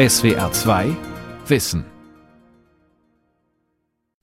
SWR 0.00 0.50
2 0.50 0.96
Wissen 1.46 1.84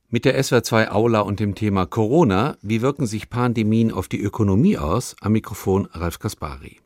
mit 0.10 0.26
der 0.26 0.42
SWR2 0.42 0.90
Aula 0.90 1.20
und 1.20 1.40
dem 1.40 1.54
Thema 1.54 1.86
Corona, 1.86 2.58
wie 2.64 2.82
wirken 2.82 3.06
sich 3.06 3.30
Pandemien 3.30 3.92
auf 3.92 4.08
die 4.08 4.20
Ökonomie 4.20 4.80
aus? 4.80 5.16
Am 5.22 5.34
Mikrofon 5.34 5.88
Ralf 5.92 6.18
Kaspari. 6.18 6.80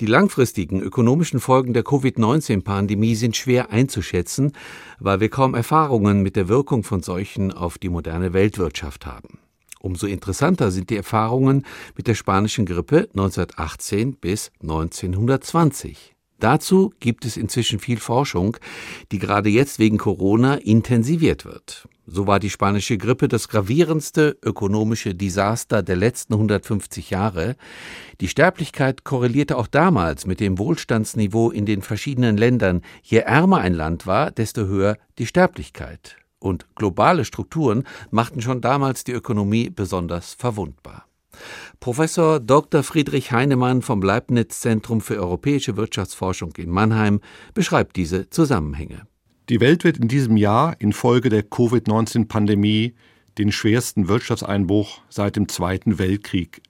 Die 0.00 0.06
langfristigen 0.06 0.80
ökonomischen 0.80 1.38
Folgen 1.38 1.74
der 1.74 1.82
Covid-19-Pandemie 1.82 3.14
sind 3.14 3.36
schwer 3.36 3.70
einzuschätzen, 3.70 4.52
weil 4.98 5.20
wir 5.20 5.28
kaum 5.28 5.52
Erfahrungen 5.54 6.22
mit 6.22 6.34
der 6.34 6.48
Wirkung 6.48 6.82
von 6.82 7.02
Seuchen 7.02 7.52
auf 7.52 7.76
die 7.76 7.90
moderne 7.90 8.32
Weltwirtschaft 8.32 9.04
haben. 9.04 9.38
Umso 9.80 10.06
interessanter 10.06 10.70
sind 10.70 10.88
die 10.88 10.96
Erfahrungen 10.96 11.66
mit 11.94 12.06
der 12.06 12.14
spanischen 12.14 12.64
Grippe 12.64 13.06
1918 13.12 14.14
bis 14.14 14.50
1920. 14.62 16.13
Dazu 16.40 16.92
gibt 17.00 17.24
es 17.24 17.36
inzwischen 17.36 17.78
viel 17.78 17.98
Forschung, 17.98 18.56
die 19.12 19.18
gerade 19.18 19.48
jetzt 19.48 19.78
wegen 19.78 19.98
Corona 19.98 20.54
intensiviert 20.56 21.44
wird. 21.44 21.88
So 22.06 22.26
war 22.26 22.38
die 22.38 22.50
spanische 22.50 22.98
Grippe 22.98 23.28
das 23.28 23.48
gravierendste 23.48 24.36
ökonomische 24.42 25.14
Desaster 25.14 25.82
der 25.82 25.96
letzten 25.96 26.34
150 26.34 27.08
Jahre. 27.08 27.56
Die 28.20 28.28
Sterblichkeit 28.28 29.04
korrelierte 29.04 29.56
auch 29.56 29.66
damals 29.66 30.26
mit 30.26 30.40
dem 30.40 30.58
Wohlstandsniveau 30.58 31.50
in 31.50 31.64
den 31.64 31.80
verschiedenen 31.80 32.36
Ländern. 32.36 32.82
Je 33.02 33.18
ärmer 33.18 33.58
ein 33.58 33.72
Land 33.72 34.06
war, 34.06 34.30
desto 34.30 34.66
höher 34.66 34.98
die 35.18 35.26
Sterblichkeit. 35.26 36.16
Und 36.38 36.66
globale 36.74 37.24
Strukturen 37.24 37.84
machten 38.10 38.42
schon 38.42 38.60
damals 38.60 39.04
die 39.04 39.12
Ökonomie 39.12 39.70
besonders 39.70 40.34
verwundbar. 40.34 41.06
Professor 41.80 42.40
Dr. 42.40 42.82
Friedrich 42.82 43.32
Heinemann 43.32 43.82
vom 43.82 44.02
Leibniz 44.02 44.60
Zentrum 44.60 45.00
für 45.00 45.16
europäische 45.16 45.76
Wirtschaftsforschung 45.76 46.52
in 46.56 46.70
Mannheim 46.70 47.20
beschreibt 47.52 47.96
diese 47.96 48.30
Zusammenhänge. 48.30 49.06
Die 49.48 49.60
Welt 49.60 49.84
wird 49.84 49.98
in 49.98 50.08
diesem 50.08 50.36
Jahr 50.36 50.76
infolge 50.80 51.28
der 51.28 51.42
Covid-19-Pandemie 51.42 52.94
den 53.36 53.52
schwersten 53.52 54.08
Wirtschaftseinbruch 54.08 55.00
seit 55.08 55.36
dem 55.36 55.48
Zweiten 55.48 55.98
Weltkrieg 55.98 56.62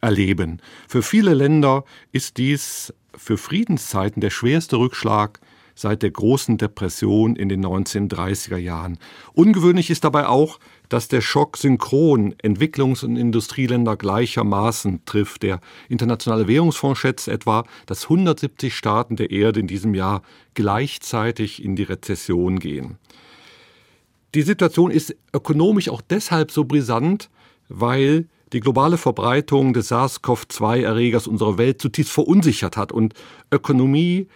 erleben. 0.00 0.62
Für 0.88 1.02
viele 1.02 1.34
Länder 1.34 1.84
ist 2.12 2.38
dies 2.38 2.94
für 3.14 3.36
Friedenszeiten 3.36 4.20
der 4.20 4.30
schwerste 4.30 4.76
Rückschlag 4.76 5.40
seit 5.74 6.02
der 6.02 6.10
großen 6.10 6.56
Depression 6.56 7.36
in 7.36 7.48
den 7.48 7.64
1930er 7.64 8.56
Jahren. 8.56 8.98
Ungewöhnlich 9.34 9.90
ist 9.90 10.04
dabei 10.04 10.26
auch, 10.26 10.58
dass 10.88 11.08
der 11.08 11.20
Schock 11.20 11.56
synchron 11.56 12.34
Entwicklungs- 12.42 13.04
und 13.04 13.16
Industrieländer 13.16 13.96
gleichermaßen 13.96 15.04
trifft. 15.04 15.42
Der 15.42 15.60
Internationale 15.88 16.48
Währungsfonds 16.48 16.98
schätzt 16.98 17.28
etwa, 17.28 17.64
dass 17.86 18.04
170 18.04 18.74
Staaten 18.74 19.16
der 19.16 19.30
Erde 19.30 19.60
in 19.60 19.66
diesem 19.66 19.94
Jahr 19.94 20.22
gleichzeitig 20.54 21.64
in 21.64 21.76
die 21.76 21.84
Rezession 21.84 22.58
gehen. 22.58 22.98
Die 24.34 24.42
Situation 24.42 24.90
ist 24.90 25.16
ökonomisch 25.32 25.88
auch 25.88 26.02
deshalb 26.02 26.50
so 26.50 26.64
brisant, 26.64 27.30
weil 27.68 28.26
die 28.52 28.60
globale 28.60 28.96
Verbreitung 28.96 29.72
des 29.72 29.90
SARS-CoV-2-Erregers 29.90 31.26
unsere 31.26 31.58
Welt 31.58 31.80
zutiefst 31.80 32.12
verunsichert 32.12 32.76
hat 32.76 32.92
und 32.92 33.14
Ökonomie 33.50 34.28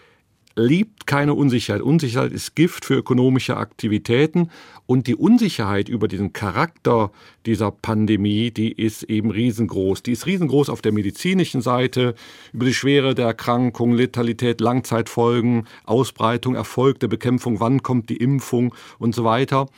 liebt 0.56 1.06
keine 1.06 1.34
Unsicherheit. 1.34 1.82
Unsicherheit 1.82 2.32
ist 2.32 2.54
Gift 2.54 2.84
für 2.84 2.94
ökonomische 2.94 3.56
Aktivitäten 3.56 4.50
und 4.86 5.06
die 5.06 5.14
Unsicherheit 5.14 5.88
über 5.88 6.08
diesen 6.08 6.32
Charakter 6.32 7.12
dieser 7.46 7.70
Pandemie, 7.70 8.50
die 8.50 8.72
ist 8.72 9.04
eben 9.04 9.30
riesengroß. 9.30 10.02
Die 10.02 10.12
ist 10.12 10.26
riesengroß 10.26 10.68
auf 10.68 10.82
der 10.82 10.92
medizinischen 10.92 11.62
Seite, 11.62 12.14
über 12.52 12.66
die 12.66 12.74
Schwere 12.74 13.14
der 13.14 13.26
Erkrankung, 13.26 13.92
Letalität, 13.92 14.60
Langzeitfolgen, 14.60 15.66
Ausbreitung, 15.84 16.54
Erfolg 16.54 16.98
der 17.00 17.08
Bekämpfung, 17.08 17.60
wann 17.60 17.82
kommt 17.82 18.10
die 18.10 18.16
Impfung 18.16 18.74
und 18.98 19.14
so 19.14 19.24
weiter. 19.24 19.68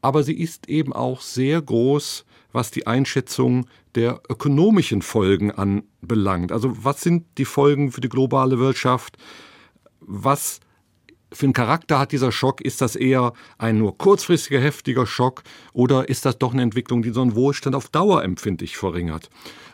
Aber 0.00 0.22
sie 0.22 0.34
ist 0.34 0.68
eben 0.68 0.92
auch 0.92 1.20
sehr 1.20 1.62
groß, 1.62 2.24
was 2.52 2.70
die 2.70 2.86
Einschätzung 2.86 3.66
der 3.94 4.20
ökonomischen 4.28 5.02
Folgen 5.02 5.50
anbelangt. 5.50 6.52
Also 6.52 6.72
was 6.82 7.00
sind 7.02 7.24
die 7.38 7.44
Folgen 7.44 7.92
für 7.92 8.00
die 8.00 8.08
globale 8.08 8.58
Wirtschaft? 8.58 9.16
Was 10.06 10.60
für 11.32 11.46
einen 11.46 11.52
Charakter 11.52 11.98
hat 11.98 12.12
dieser 12.12 12.32
Schock? 12.32 12.60
Ist 12.60 12.80
das 12.80 12.96
eher 12.96 13.32
ein 13.58 13.78
nur 13.78 13.96
kurzfristiger, 13.96 14.60
heftiger 14.60 15.06
Schock 15.06 15.42
oder 15.72 16.08
ist 16.08 16.24
das 16.24 16.38
doch 16.38 16.52
eine 16.52 16.62
Entwicklung, 16.62 17.02
die 17.02 17.10
so 17.10 17.22
einen 17.22 17.34
Wohlstand 17.34 17.74
auf 17.74 17.88
Dauer 17.88 18.22
empfindlich 18.22 18.76
verringert? 18.76 19.30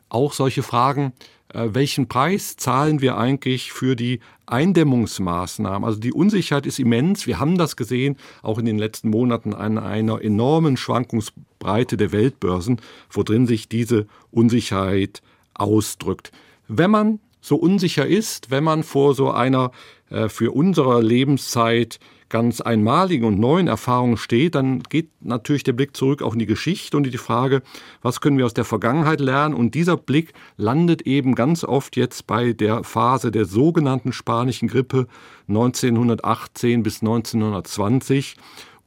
Auch 0.08 0.32
solche 0.32 0.62
Fragen, 0.62 1.12
äh, 1.52 1.68
welchen 1.72 2.08
Preis 2.08 2.56
zahlen 2.56 3.00
wir 3.00 3.18
eigentlich 3.18 3.72
für 3.72 3.96
die 3.96 4.20
Eindämmungsmaßnahmen? 4.46 5.84
Also 5.84 5.98
die 5.98 6.12
Unsicherheit 6.12 6.66
ist 6.66 6.78
immens. 6.78 7.26
Wir 7.26 7.38
haben 7.38 7.58
das 7.58 7.76
gesehen, 7.76 8.16
auch 8.42 8.58
in 8.58 8.64
den 8.64 8.78
letzten 8.78 9.10
Monaten 9.10 9.54
an 9.54 9.78
einer 9.78 10.22
enormen 10.22 10.76
Schwankungsbreite 10.76 11.96
der 11.96 12.12
Weltbörsen, 12.12 12.80
wo 13.10 13.22
drin 13.22 13.46
sich 13.46 13.68
diese 13.68 14.06
Unsicherheit 14.30 15.22
ausdrückt. 15.54 16.32
Wenn 16.68 16.90
man 16.90 17.20
so 17.40 17.56
unsicher 17.56 18.06
ist, 18.06 18.50
wenn 18.50 18.64
man 18.64 18.82
vor 18.82 19.14
so 19.14 19.30
einer 19.30 19.70
äh, 20.10 20.28
für 20.28 20.52
unsere 20.52 21.02
Lebenszeit 21.02 21.98
ganz 22.28 22.60
einmaligen 22.60 23.24
und 23.24 23.38
neuen 23.38 23.68
Erfahrungen 23.68 24.16
steht, 24.16 24.54
dann 24.54 24.82
geht 24.82 25.08
natürlich 25.20 25.62
der 25.62 25.72
Blick 25.72 25.96
zurück 25.96 26.22
auch 26.22 26.34
in 26.34 26.38
die 26.38 26.46
Geschichte 26.46 26.96
und 26.96 27.04
die 27.04 27.16
Frage, 27.16 27.62
was 28.02 28.20
können 28.20 28.38
wir 28.38 28.44
aus 28.44 28.54
der 28.54 28.64
Vergangenheit 28.64 29.20
lernen? 29.20 29.54
Und 29.54 29.74
dieser 29.74 29.96
Blick 29.96 30.34
landet 30.56 31.02
eben 31.02 31.34
ganz 31.34 31.64
oft 31.64 31.96
jetzt 31.96 32.26
bei 32.26 32.52
der 32.52 32.84
Phase 32.84 33.30
der 33.30 33.46
sogenannten 33.46 34.12
spanischen 34.12 34.68
Grippe 34.68 35.06
1918 35.48 36.82
bis 36.82 37.00
1920. 37.00 38.36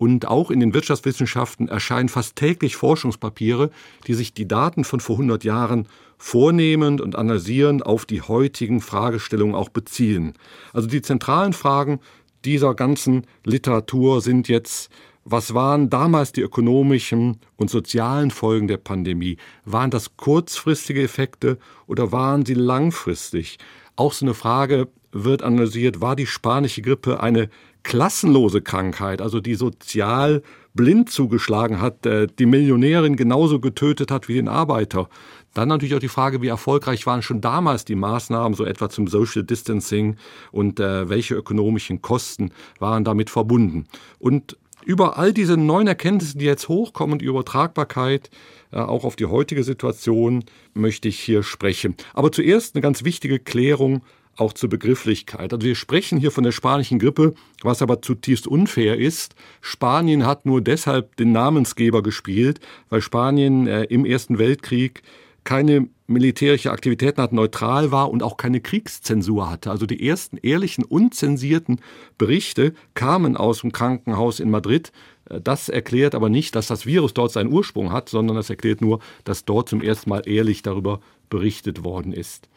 Und 0.01 0.27
auch 0.27 0.49
in 0.49 0.59
den 0.59 0.73
Wirtschaftswissenschaften 0.73 1.67
erscheinen 1.67 2.09
fast 2.09 2.35
täglich 2.35 2.75
Forschungspapiere, 2.75 3.69
die 4.07 4.15
sich 4.15 4.33
die 4.33 4.47
Daten 4.47 4.83
von 4.83 4.99
vor 4.99 5.17
100 5.17 5.43
Jahren 5.43 5.87
vornehmend 6.17 7.01
und 7.01 7.15
analysierend 7.15 7.85
auf 7.85 8.07
die 8.07 8.23
heutigen 8.23 8.81
Fragestellungen 8.81 9.53
auch 9.53 9.69
beziehen. 9.69 10.33
Also 10.73 10.87
die 10.87 11.03
zentralen 11.03 11.53
Fragen 11.53 11.99
dieser 12.45 12.73
ganzen 12.73 13.27
Literatur 13.45 14.21
sind 14.21 14.47
jetzt, 14.47 14.89
was 15.23 15.53
waren 15.53 15.91
damals 15.91 16.31
die 16.31 16.41
ökonomischen 16.41 17.37
und 17.57 17.69
sozialen 17.69 18.31
Folgen 18.31 18.67
der 18.67 18.77
Pandemie? 18.77 19.37
Waren 19.65 19.91
das 19.91 20.17
kurzfristige 20.17 21.03
Effekte 21.03 21.59
oder 21.85 22.11
waren 22.11 22.43
sie 22.43 22.55
langfristig? 22.55 23.59
Auch 23.97 24.13
so 24.13 24.25
eine 24.25 24.33
Frage 24.33 24.87
wird 25.11 25.43
analysiert, 25.43 26.01
war 26.01 26.15
die 26.15 26.25
spanische 26.25 26.81
Grippe 26.81 27.21
eine 27.21 27.49
klassenlose 27.83 28.61
Krankheit, 28.61 29.21
also 29.21 29.39
die 29.39 29.55
sozial 29.55 30.43
blind 30.73 31.09
zugeschlagen 31.09 31.81
hat, 31.81 32.05
äh, 32.05 32.27
die 32.27 32.45
Millionärin 32.45 33.15
genauso 33.15 33.59
getötet 33.59 34.11
hat 34.11 34.27
wie 34.27 34.35
den 34.35 34.47
Arbeiter. 34.47 35.09
Dann 35.53 35.67
natürlich 35.67 35.95
auch 35.95 35.99
die 35.99 36.07
Frage, 36.07 36.41
wie 36.41 36.47
erfolgreich 36.47 37.05
waren 37.05 37.21
schon 37.21 37.41
damals 37.41 37.83
die 37.83 37.95
Maßnahmen, 37.95 38.53
so 38.53 38.63
etwa 38.63 38.89
zum 38.89 39.07
Social 39.07 39.43
Distancing 39.43 40.15
und 40.51 40.79
äh, 40.79 41.09
welche 41.09 41.35
ökonomischen 41.35 42.01
Kosten 42.01 42.51
waren 42.79 43.03
damit 43.03 43.29
verbunden. 43.29 43.87
Und 44.19 44.57
über 44.85 45.17
all 45.17 45.33
diese 45.33 45.57
neuen 45.57 45.87
Erkenntnisse, 45.87 46.37
die 46.37 46.45
jetzt 46.45 46.69
hochkommen, 46.69 47.19
die 47.19 47.25
Übertragbarkeit 47.25 48.29
äh, 48.71 48.77
auch 48.77 49.03
auf 49.03 49.15
die 49.15 49.25
heutige 49.25 49.63
Situation, 49.63 50.43
möchte 50.73 51.07
ich 51.07 51.19
hier 51.19 51.43
sprechen. 51.43 51.95
Aber 52.13 52.31
zuerst 52.31 52.75
eine 52.75 52.81
ganz 52.81 53.03
wichtige 53.03 53.39
Klärung 53.39 54.01
auch 54.41 54.53
zur 54.53 54.69
Begrifflichkeit. 54.69 55.53
Also 55.53 55.65
wir 55.65 55.75
sprechen 55.75 56.19
hier 56.19 56.31
von 56.31 56.43
der 56.43 56.51
spanischen 56.51 56.99
Grippe, 56.99 57.33
was 57.61 57.81
aber 57.81 58.01
zutiefst 58.01 58.47
unfair 58.47 58.97
ist. 58.97 59.35
Spanien 59.61 60.25
hat 60.25 60.45
nur 60.45 60.61
deshalb 60.61 61.15
den 61.15 61.31
Namensgeber 61.31 62.01
gespielt, 62.03 62.59
weil 62.89 63.01
Spanien 63.01 63.67
äh, 63.67 63.83
im 63.83 64.03
Ersten 64.03 64.39
Weltkrieg 64.39 65.03
keine 65.43 65.87
militärische 66.07 66.71
Aktivitäten 66.71 67.21
hat, 67.21 67.33
neutral 67.33 67.91
war 67.91 68.11
und 68.11 68.21
auch 68.21 68.37
keine 68.37 68.61
Kriegszensur 68.61 69.49
hatte. 69.49 69.71
Also 69.71 69.85
die 69.85 70.07
ersten 70.07 70.37
ehrlichen, 70.37 70.83
unzensierten 70.83 71.79
Berichte 72.17 72.73
kamen 72.95 73.37
aus 73.37 73.61
dem 73.61 73.71
Krankenhaus 73.71 74.39
in 74.39 74.49
Madrid. 74.49 74.91
Äh, 75.29 75.39
das 75.39 75.69
erklärt 75.69 76.15
aber 76.15 76.29
nicht, 76.29 76.55
dass 76.55 76.67
das 76.67 76.87
Virus 76.87 77.13
dort 77.13 77.31
seinen 77.31 77.53
Ursprung 77.53 77.91
hat, 77.91 78.09
sondern 78.09 78.35
das 78.35 78.49
erklärt 78.49 78.81
nur, 78.81 78.99
dass 79.23 79.45
dort 79.45 79.69
zum 79.69 79.81
ersten 79.81 80.09
Mal 80.09 80.23
ehrlich 80.27 80.63
darüber 80.63 80.99
berichtet 81.29 81.83
worden 81.83 82.11
ist. 82.11 82.49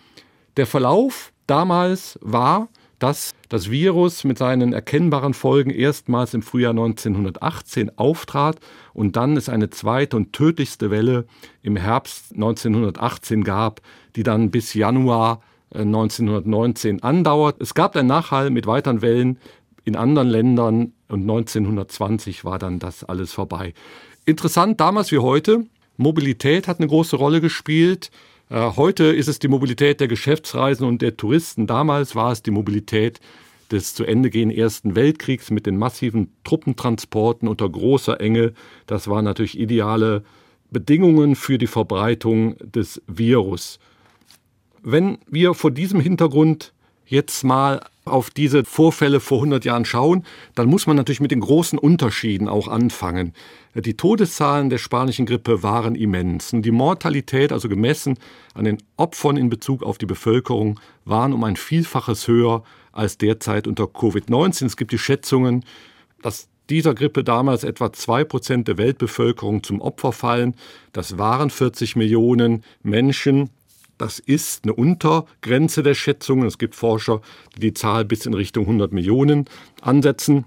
Der 0.57 0.67
Verlauf 0.67 1.33
damals 1.47 2.19
war, 2.23 2.69
dass 2.99 3.33
das 3.49 3.71
Virus 3.71 4.25
mit 4.25 4.39
seinen 4.39 4.73
erkennbaren 4.73 5.35
Folgen 5.35 5.71
erstmals 5.71 6.33
im 6.33 6.43
Frühjahr 6.43 6.71
1918 6.71 7.99
auftrat 7.99 8.59
und 8.93 9.17
dann 9.17 9.37
es 9.37 9.49
eine 9.49 9.71
zweite 9.71 10.17
und 10.17 10.33
tödlichste 10.33 10.91
Welle 10.91 11.27
im 11.63 11.77
Herbst 11.77 12.33
1918 12.33 13.45
gab, 13.45 13.81
die 14.17 14.23
dann 14.23 14.51
bis 14.51 14.75
Januar 14.75 15.43
1919 15.75 16.99
äh, 16.99 17.03
andauert. 17.03 17.61
Es 17.61 17.75
gab 17.75 17.97
einen 17.97 18.09
Nachhall 18.09 18.51
mit 18.51 18.67
weiteren 18.67 19.03
Wellen 19.03 19.39
in 19.85 19.97
anderen 19.97 20.29
Ländern 20.29 20.93
und 21.09 21.23
1920 21.23 22.45
war 22.45 22.59
dann 22.59 22.79
das 22.79 23.05
alles 23.05 23.33
vorbei. 23.33 23.75
Interessant 24.25 24.81
damals 24.81 25.13
wie 25.13 25.19
heute, 25.19 25.67
Mobilität 25.97 26.67
hat 26.69 26.79
eine 26.79 26.89
große 26.89 27.17
Rolle 27.17 27.41
gespielt. 27.41 28.11
Äh, 28.55 28.77
heute 28.77 29.07
ist 29.07 29.27
es 29.27 29.41
die 29.41 29.49
Mobilität 29.49 29.99
der 29.99 30.07
Geschäftsreisen 30.07 30.87
und 30.87 31.03
der 31.03 31.17
Touristen. 31.17 31.67
Damals 31.67 32.15
war 32.15 32.31
es 32.31 32.41
die 32.41 32.53
Mobilität 32.53 33.19
des 33.73 33.95
zu 33.95 34.05
Ende 34.05 34.31
gehenden 34.31 34.57
Ersten 34.57 34.95
Weltkriegs 34.95 35.51
mit 35.51 35.67
den 35.67 35.77
massiven 35.77 36.33
Truppentransporten 36.45 37.49
unter 37.49 37.69
großer 37.69 38.21
Enge. 38.21 38.53
Das 38.87 39.09
waren 39.09 39.25
natürlich 39.25 39.59
ideale 39.59 40.23
Bedingungen 40.71 41.35
für 41.35 41.59
die 41.59 41.67
Verbreitung 41.67 42.57
des 42.59 43.03
Virus. 43.09 43.81
Wenn 44.85 45.19
wir 45.27 45.55
vor 45.55 45.73
diesem 45.73 45.99
Hintergrund 45.99 46.75
jetzt 47.07 47.43
mal 47.43 47.81
auf 48.05 48.31
diese 48.31 48.65
Vorfälle 48.65 49.21
vor 49.21 49.39
100 49.39 49.65
Jahren 49.65 49.85
schauen, 49.85 50.25
dann 50.55 50.69
muss 50.69 50.87
man 50.87 50.97
natürlich 50.97 51.21
mit 51.21 51.31
den 51.31 51.41
großen 51.41 51.79
Unterschieden 51.79 52.49
auch 52.49 52.69
anfangen. 52.69 53.33
Die 53.75 53.97
Todeszahlen 53.97 54.71
der 54.71 54.79
spanischen 54.79 55.27
Grippe 55.27 55.63
waren 55.63 55.95
immens. 55.95 56.51
Die 56.53 56.71
Mortalität, 56.71 57.53
also 57.53 57.69
gemessen 57.69 58.19
an 58.55 58.65
den 58.65 58.79
Opfern 58.97 59.37
in 59.37 59.49
Bezug 59.49 59.83
auf 59.83 59.99
die 59.99 60.07
Bevölkerung, 60.07 60.79
waren 61.05 61.33
um 61.33 61.43
ein 61.45 61.57
Vielfaches 61.57 62.29
höher 62.29 62.63
als 62.93 63.19
derzeit 63.19 63.67
unter 63.67 63.85
Covid-19. 63.85 64.67
Es 64.67 64.77
gibt 64.77 64.93
die 64.93 64.99
Schätzungen, 64.99 65.65
dass 66.23 66.49
dieser 66.71 66.95
Grippe 66.95 67.25
damals 67.25 67.65
etwa 67.65 67.93
zwei 67.93 68.25
Prozent 68.25 68.69
der 68.69 68.79
Weltbevölkerung 68.79 69.63
zum 69.63 69.81
Opfer 69.81 70.13
fallen. 70.13 70.55
Das 70.93 71.19
waren 71.19 71.51
40 71.51 71.97
Millionen 71.97 72.65
Menschen. 72.83 73.51
Das 73.99 74.19
ist 74.19 74.65
eine 74.65 74.75
Untergrenze 74.75 75.83
der 75.83 75.95
Schätzungen. 75.95 76.47
Es 76.47 76.59
gibt 76.59 76.75
Forscher, 76.75 77.21
die 77.57 77.61
die 77.61 77.75
Zahl 77.75 78.05
bis 78.05 78.27
in 78.27 78.35
Richtung 78.35 78.65
100 78.65 78.93
Millionen 78.93 79.45
ansetzen. 79.81 80.47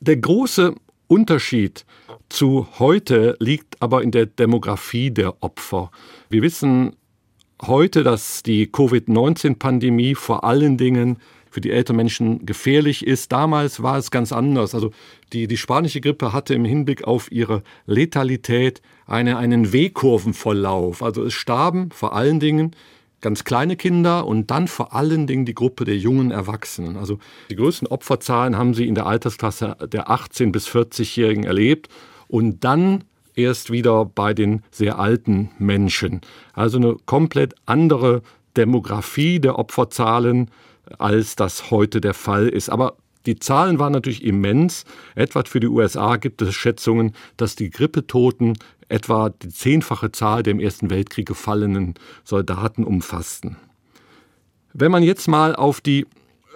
Der 0.00 0.16
große 0.16 0.74
Unterschied 1.06 1.84
zu 2.28 2.66
heute 2.78 3.36
liegt 3.38 3.80
aber 3.80 4.02
in 4.02 4.10
der 4.10 4.26
Demografie 4.26 5.10
der 5.10 5.42
Opfer. 5.42 5.90
Wir 6.28 6.42
wissen 6.42 6.96
heute, 7.60 8.02
dass 8.02 8.42
die 8.42 8.66
Covid-19-Pandemie 8.66 10.14
vor 10.14 10.44
allen 10.44 10.76
Dingen 10.76 11.18
für 11.52 11.60
die 11.60 11.70
älteren 11.70 11.96
Menschen 11.96 12.46
gefährlich 12.46 13.06
ist. 13.06 13.30
Damals 13.30 13.82
war 13.82 13.98
es 13.98 14.10
ganz 14.10 14.32
anders. 14.32 14.74
Also 14.74 14.90
die, 15.34 15.46
die 15.46 15.58
spanische 15.58 16.00
Grippe 16.00 16.32
hatte 16.32 16.54
im 16.54 16.64
Hinblick 16.64 17.04
auf 17.04 17.30
ihre 17.30 17.62
Letalität 17.84 18.80
eine, 19.06 19.36
einen 19.36 19.70
W-Kurvenverlauf. 19.70 21.02
Also 21.02 21.24
es 21.24 21.34
starben 21.34 21.90
vor 21.90 22.14
allen 22.16 22.40
Dingen 22.40 22.74
ganz 23.20 23.44
kleine 23.44 23.76
Kinder 23.76 24.26
und 24.26 24.50
dann 24.50 24.66
vor 24.66 24.94
allen 24.94 25.26
Dingen 25.26 25.44
die 25.44 25.54
Gruppe 25.54 25.84
der 25.84 25.98
jungen 25.98 26.30
Erwachsenen. 26.30 26.96
Also 26.96 27.18
die 27.50 27.56
größten 27.56 27.86
Opferzahlen 27.86 28.56
haben 28.56 28.72
sie 28.72 28.88
in 28.88 28.94
der 28.94 29.04
Altersklasse 29.04 29.76
der 29.92 30.08
18- 30.08 30.52
bis 30.52 30.66
40-Jährigen 30.68 31.44
erlebt 31.44 31.90
und 32.28 32.64
dann 32.64 33.04
erst 33.34 33.70
wieder 33.70 34.06
bei 34.06 34.32
den 34.32 34.62
sehr 34.70 34.98
alten 34.98 35.50
Menschen. 35.58 36.22
Also 36.54 36.78
eine 36.78 36.96
komplett 37.04 37.54
andere 37.66 38.22
Demografie 38.56 39.38
der 39.38 39.58
Opferzahlen 39.58 40.50
als 40.98 41.36
das 41.36 41.70
heute 41.70 42.00
der 42.00 42.14
Fall 42.14 42.48
ist. 42.48 42.68
Aber 42.68 42.96
die 43.26 43.38
Zahlen 43.38 43.78
waren 43.78 43.92
natürlich 43.92 44.24
immens. 44.24 44.84
Etwa 45.14 45.44
für 45.44 45.60
die 45.60 45.68
USA 45.68 46.16
gibt 46.16 46.42
es 46.42 46.54
Schätzungen, 46.54 47.14
dass 47.36 47.56
die 47.56 47.70
Grippetoten 47.70 48.58
etwa 48.88 49.30
die 49.30 49.48
zehnfache 49.48 50.12
Zahl 50.12 50.42
der 50.42 50.52
im 50.52 50.60
Ersten 50.60 50.90
Weltkrieg 50.90 51.26
gefallenen 51.26 51.94
Soldaten 52.24 52.84
umfassten. 52.84 53.56
Wenn 54.74 54.90
man 54.90 55.02
jetzt 55.02 55.28
mal 55.28 55.54
auf 55.54 55.80
die 55.80 56.06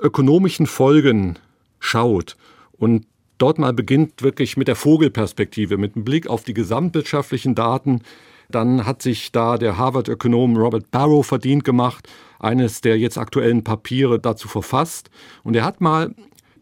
ökonomischen 0.02 0.66
Folgen 0.66 1.38
schaut 1.78 2.36
und 2.72 3.06
dort 3.38 3.58
mal 3.58 3.72
beginnt 3.72 4.22
wirklich 4.22 4.56
mit 4.56 4.68
der 4.68 4.76
Vogelperspektive, 4.76 5.76
mit 5.76 5.94
dem 5.94 6.04
Blick 6.04 6.26
auf 6.26 6.44
die 6.44 6.54
gesamtwirtschaftlichen 6.54 7.54
Daten, 7.54 8.02
dann 8.48 8.86
hat 8.86 9.02
sich 9.02 9.32
da 9.32 9.58
der 9.58 9.76
Harvard-Ökonom 9.76 10.56
Robert 10.56 10.90
Barrow 10.90 11.26
verdient 11.26 11.64
gemacht, 11.64 12.08
eines 12.38 12.80
der 12.80 12.98
jetzt 12.98 13.18
aktuellen 13.18 13.64
Papiere 13.64 14.18
dazu 14.18 14.48
verfasst. 14.48 15.10
Und 15.42 15.56
er 15.56 15.64
hat 15.64 15.80
mal 15.80 16.14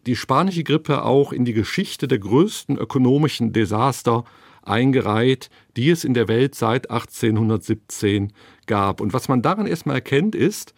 die 0.07 0.17
spanische 0.17 0.65
Grippe 0.65 1.05
auch 1.05 1.33
in 1.33 1.45
die 1.45 1.53
Geschichte 1.53 2.09
der 2.09 2.19
größten 2.19 2.77
ökonomischen 2.77 3.53
Desaster 3.53 4.25
eingereiht, 4.63 5.51
die 5.77 5.91
es 5.91 6.05
in 6.05 6.15
der 6.15 6.29
Welt 6.29 6.55
seit 6.55 6.91
1817 6.91 8.33
gab. 8.67 9.01
Und 9.01 9.13
was 9.13 9.29
man 9.29 9.43
daran 9.43 9.67
erstmal 9.67 9.97
erkennt, 9.97 10.35
ist, 10.35 10.75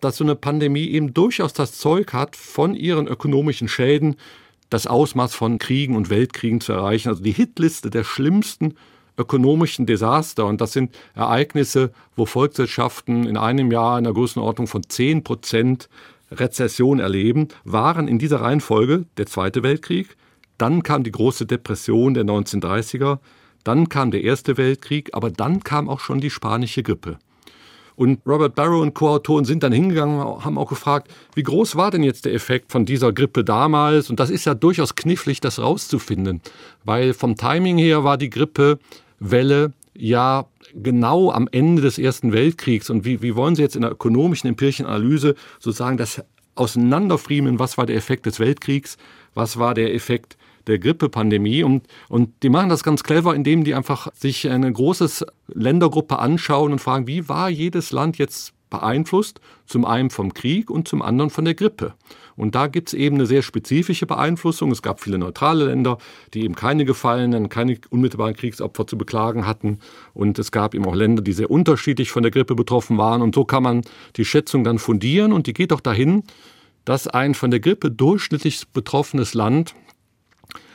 dass 0.00 0.16
so 0.16 0.24
eine 0.24 0.36
Pandemie 0.36 0.88
eben 0.88 1.12
durchaus 1.12 1.52
das 1.52 1.72
Zeug 1.72 2.12
hat, 2.12 2.36
von 2.36 2.74
ihren 2.74 3.06
ökonomischen 3.06 3.68
Schäden 3.68 4.16
das 4.70 4.86
Ausmaß 4.86 5.34
von 5.34 5.58
Kriegen 5.58 5.96
und 5.96 6.10
Weltkriegen 6.10 6.60
zu 6.60 6.72
erreichen. 6.72 7.08
Also 7.08 7.22
die 7.22 7.32
Hitliste 7.32 7.90
der 7.90 8.04
schlimmsten 8.04 8.74
ökonomischen 9.20 9.86
Desaster. 9.86 10.46
Und 10.46 10.60
das 10.60 10.72
sind 10.72 10.94
Ereignisse, 11.14 11.92
wo 12.16 12.26
Volkswirtschaften 12.26 13.26
in 13.26 13.36
einem 13.36 13.70
Jahr 13.70 13.98
in 13.98 14.04
der 14.04 14.12
Größenordnung 14.12 14.66
von 14.66 14.82
10 14.88 15.22
Prozent 15.22 15.88
Rezession 16.32 17.00
erleben, 17.00 17.48
waren 17.64 18.08
in 18.08 18.18
dieser 18.18 18.40
Reihenfolge 18.40 19.04
der 19.16 19.26
Zweite 19.26 19.62
Weltkrieg, 19.62 20.16
dann 20.58 20.82
kam 20.82 21.02
die 21.02 21.10
große 21.10 21.46
Depression 21.46 22.14
der 22.14 22.24
1930er, 22.24 23.18
dann 23.64 23.88
kam 23.88 24.10
der 24.10 24.22
Erste 24.22 24.56
Weltkrieg, 24.56 25.10
aber 25.12 25.30
dann 25.30 25.64
kam 25.64 25.88
auch 25.88 26.00
schon 26.00 26.20
die 26.20 26.30
spanische 26.30 26.82
Grippe. 26.82 27.18
Und 27.96 28.20
Robert 28.26 28.54
Barrow 28.54 28.80
und 28.80 28.94
Co-Autoren 28.94 29.44
sind 29.44 29.62
dann 29.62 29.72
hingegangen, 29.72 30.20
haben 30.20 30.56
auch 30.56 30.68
gefragt, 30.68 31.12
wie 31.34 31.42
groß 31.42 31.76
war 31.76 31.90
denn 31.90 32.02
jetzt 32.02 32.24
der 32.24 32.32
Effekt 32.32 32.72
von 32.72 32.86
dieser 32.86 33.12
Grippe 33.12 33.44
damals? 33.44 34.08
Und 34.08 34.20
das 34.20 34.30
ist 34.30 34.46
ja 34.46 34.54
durchaus 34.54 34.94
knifflig, 34.94 35.40
das 35.40 35.58
rauszufinden, 35.58 36.40
weil 36.84 37.12
vom 37.12 37.36
Timing 37.36 37.76
her 37.76 38.02
war 38.02 38.16
die 38.16 38.30
Grippe 38.30 38.78
Welle 39.20 39.72
ja 39.94 40.46
genau 40.74 41.30
am 41.30 41.48
Ende 41.52 41.82
des 41.82 41.98
Ersten 41.98 42.32
Weltkriegs. 42.32 42.90
Und 42.90 43.04
wie, 43.04 43.22
wie 43.22 43.36
wollen 43.36 43.54
Sie 43.54 43.62
jetzt 43.62 43.76
in 43.76 43.82
der 43.82 43.92
ökonomischen, 43.92 44.48
empirischen 44.48 44.86
Analyse 44.86 45.34
sozusagen 45.58 45.96
das 45.96 46.22
auseinanderfriemeln, 46.54 47.58
was 47.58 47.78
war 47.78 47.86
der 47.86 47.96
Effekt 47.96 48.26
des 48.26 48.40
Weltkriegs, 48.40 48.96
was 49.34 49.58
war 49.58 49.74
der 49.74 49.94
Effekt 49.94 50.36
der 50.66 50.78
Grippepandemie. 50.78 51.62
Und, 51.62 51.86
und 52.08 52.30
die 52.42 52.48
machen 52.48 52.68
das 52.68 52.82
ganz 52.82 53.02
clever, 53.02 53.34
indem 53.34 53.64
die 53.64 53.74
einfach 53.74 54.08
sich 54.14 54.48
eine 54.48 54.72
große 54.72 55.26
Ländergruppe 55.48 56.18
anschauen 56.18 56.72
und 56.72 56.80
fragen, 56.80 57.06
wie 57.06 57.28
war 57.28 57.48
jedes 57.48 57.92
Land 57.92 58.18
jetzt 58.18 58.52
beeinflusst, 58.70 59.40
zum 59.66 59.84
einen 59.84 60.10
vom 60.10 60.32
Krieg 60.32 60.70
und 60.70 60.88
zum 60.88 61.02
anderen 61.02 61.30
von 61.30 61.44
der 61.44 61.54
Grippe. 61.54 61.94
Und 62.36 62.54
da 62.54 62.68
gibt 62.68 62.88
es 62.88 62.94
eben 62.94 63.16
eine 63.16 63.26
sehr 63.26 63.42
spezifische 63.42 64.06
Beeinflussung. 64.06 64.70
Es 64.70 64.80
gab 64.80 65.00
viele 65.00 65.18
neutrale 65.18 65.66
Länder, 65.66 65.98
die 66.32 66.44
eben 66.44 66.54
keine 66.54 66.86
Gefallenen, 66.86 67.50
keine 67.50 67.78
unmittelbaren 67.90 68.34
Kriegsopfer 68.34 68.86
zu 68.86 68.96
beklagen 68.96 69.46
hatten. 69.46 69.78
Und 70.14 70.38
es 70.38 70.50
gab 70.50 70.74
eben 70.74 70.86
auch 70.86 70.94
Länder, 70.94 71.22
die 71.22 71.32
sehr 71.32 71.50
unterschiedlich 71.50 72.10
von 72.10 72.22
der 72.22 72.32
Grippe 72.32 72.54
betroffen 72.54 72.96
waren. 72.96 73.20
Und 73.20 73.34
so 73.34 73.44
kann 73.44 73.62
man 73.62 73.82
die 74.16 74.24
Schätzung 74.24 74.64
dann 74.64 74.78
fundieren. 74.78 75.32
Und 75.32 75.48
die 75.48 75.52
geht 75.52 75.72
auch 75.72 75.80
dahin, 75.80 76.22
dass 76.86 77.06
ein 77.08 77.34
von 77.34 77.50
der 77.50 77.60
Grippe 77.60 77.90
durchschnittlich 77.90 78.68
betroffenes 78.72 79.34
Land 79.34 79.74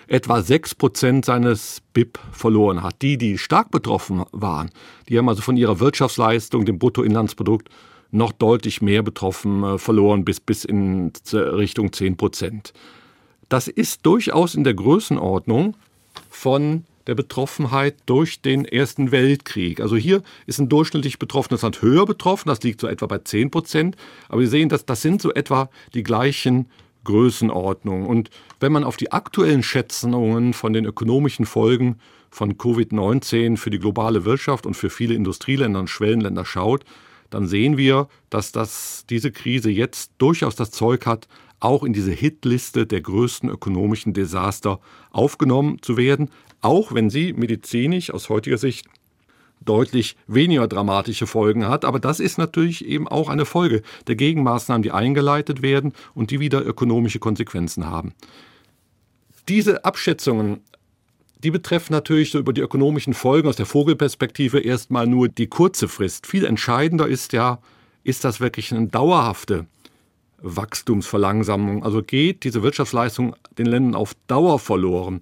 etwa 0.08 0.42
6 0.42 0.76
Prozent 0.76 1.26
seines 1.26 1.82
BIP 1.94 2.20
verloren 2.32 2.84
hat. 2.84 3.02
Die, 3.02 3.18
die 3.18 3.38
stark 3.38 3.72
betroffen 3.72 4.24
waren, 4.32 4.70
die 5.10 5.18
haben 5.18 5.30
also 5.30 5.42
von 5.42 5.58
ihrer 5.58 5.80
Wirtschaftsleistung, 5.80 6.66
dem 6.66 6.80
Bruttoinlandsprodukt, 6.80 7.70
noch 8.12 8.32
deutlich 8.32 8.82
mehr 8.82 9.04
betroffen 9.04 9.64
äh, 9.64 9.78
verloren, 9.78 10.26
bis, 10.26 10.40
bis 10.40 10.64
in 10.64 11.12
Richtung 11.34 11.92
10 11.92 12.18
Prozent. 12.18 12.74
Das 13.50 13.68
ist 13.68 14.06
durchaus 14.06 14.56
in 14.56 14.64
der 14.64 14.74
Größenordnung 14.74 15.76
von 16.30 16.86
der 17.08 17.16
Betroffenheit 17.16 17.96
durch 18.06 18.42
den 18.42 18.66
Ersten 18.66 19.12
Weltkrieg. 19.12 19.80
Also 19.80 19.96
hier 19.96 20.24
ist 20.48 20.60
ein 20.60 20.70
durchschnittlich 20.70 21.20
betroffenes 21.20 21.62
Land 21.62 21.82
höher 21.82 22.06
betroffen, 22.06 22.50
das 22.50 22.64
liegt 22.64 22.82
so 22.82 22.88
etwa 22.88 23.06
bei 23.06 23.20
10 23.20 23.52
Prozent. 23.52 23.96
Aber 24.28 24.42
Sie 24.42 24.48
sehen, 24.48 24.70
dass 24.70 24.86
das 24.86 25.02
sind 25.02 25.22
so 25.22 25.32
etwa 25.32 25.70
die 25.94 26.04
gleichen 26.04 26.68
Größenordnungen. 27.06 28.06
Und 28.06 28.30
wenn 28.60 28.74
man 28.74 28.84
auf 28.84 28.98
die 28.98 29.14
aktuellen 29.14 29.64
Schätzungen 29.64 30.52
von 30.54 30.74
den 30.74 30.84
ökonomischen 30.84 31.46
Folgen 31.46 32.00
von 32.30 32.58
Covid-19 32.58 33.56
für 33.56 33.70
die 33.70 33.80
globale 33.80 34.26
Wirtschaft 34.26 34.66
und 34.66 34.74
für 34.74 34.90
viele 34.90 35.16
Industrieländer 35.16 35.80
und 35.80 35.90
Schwellenländer 35.90 36.44
schaut, 36.44 36.84
dann 37.30 37.48
sehen 37.48 37.78
wir, 37.78 38.10
dass 38.30 38.52
das, 38.52 39.06
diese 39.10 39.32
Krise 39.32 39.70
jetzt 39.70 40.12
durchaus 40.18 40.56
das 40.56 40.72
Zeug 40.72 41.06
hat, 41.06 41.28
auch 41.60 41.84
in 41.84 41.94
diese 41.94 42.12
Hitliste 42.12 42.86
der 42.86 43.02
größten 43.02 43.50
ökonomischen 43.50 44.14
Desaster 44.14 44.80
aufgenommen 45.12 45.82
zu 45.82 45.98
werden, 45.98 46.30
auch 46.62 46.94
wenn 46.94 47.10
sie 47.10 47.34
medizinisch 47.34 48.12
aus 48.12 48.30
heutiger 48.30 48.58
Sicht 48.58 48.86
deutlich 49.62 50.16
weniger 50.28 50.68
dramatische 50.68 51.28
Folgen 51.28 51.68
hat. 51.68 51.86
Aber 51.86 52.00
das 52.00 52.20
ist 52.20 52.38
natürlich 52.38 52.86
eben 52.86 53.08
auch 53.08 53.30
eine 53.30 53.46
Folge 53.46 53.82
der 54.08 54.16
Gegenmaßnahmen, 54.16 54.84
die 54.84 54.92
eingeleitet 54.92 55.62
werden 55.62 55.94
und 56.14 56.32
die 56.32 56.40
wieder 56.40 56.66
ökonomische 56.66 57.20
Konsequenzen 57.20 57.88
haben. 57.88 58.14
Diese 59.48 59.86
Abschätzungen 59.86 60.62
die 61.46 61.52
betreffen 61.52 61.94
natürlich 61.94 62.32
so 62.32 62.40
über 62.40 62.54
die 62.54 62.62
ökonomischen 62.62 63.14
Folgen 63.14 63.48
aus 63.48 63.56
der 63.56 63.68
Vogelperspektive 63.68 64.60
erstmal 64.60 65.06
nur 65.06 65.28
die 65.28 65.46
kurze 65.46 65.88
Frist. 65.88 66.26
Viel 66.26 66.44
entscheidender 66.44 67.08
ist 67.08 67.34
ja, 67.34 67.60
ist 68.04 68.24
das 68.24 68.40
wirklich 68.40 68.74
eine 68.74 68.88
dauerhafte 68.88 69.68
Wachstumsverlangsamung? 70.40 71.84
Also 71.84 72.02
geht 72.02 72.46
diese 72.46 72.64
Wirtschaftsleistung 72.64 73.36
den 73.60 73.68
Ländern 73.68 73.94
auf 73.94 74.16
Dauer 74.26 74.58
verloren? 74.58 75.22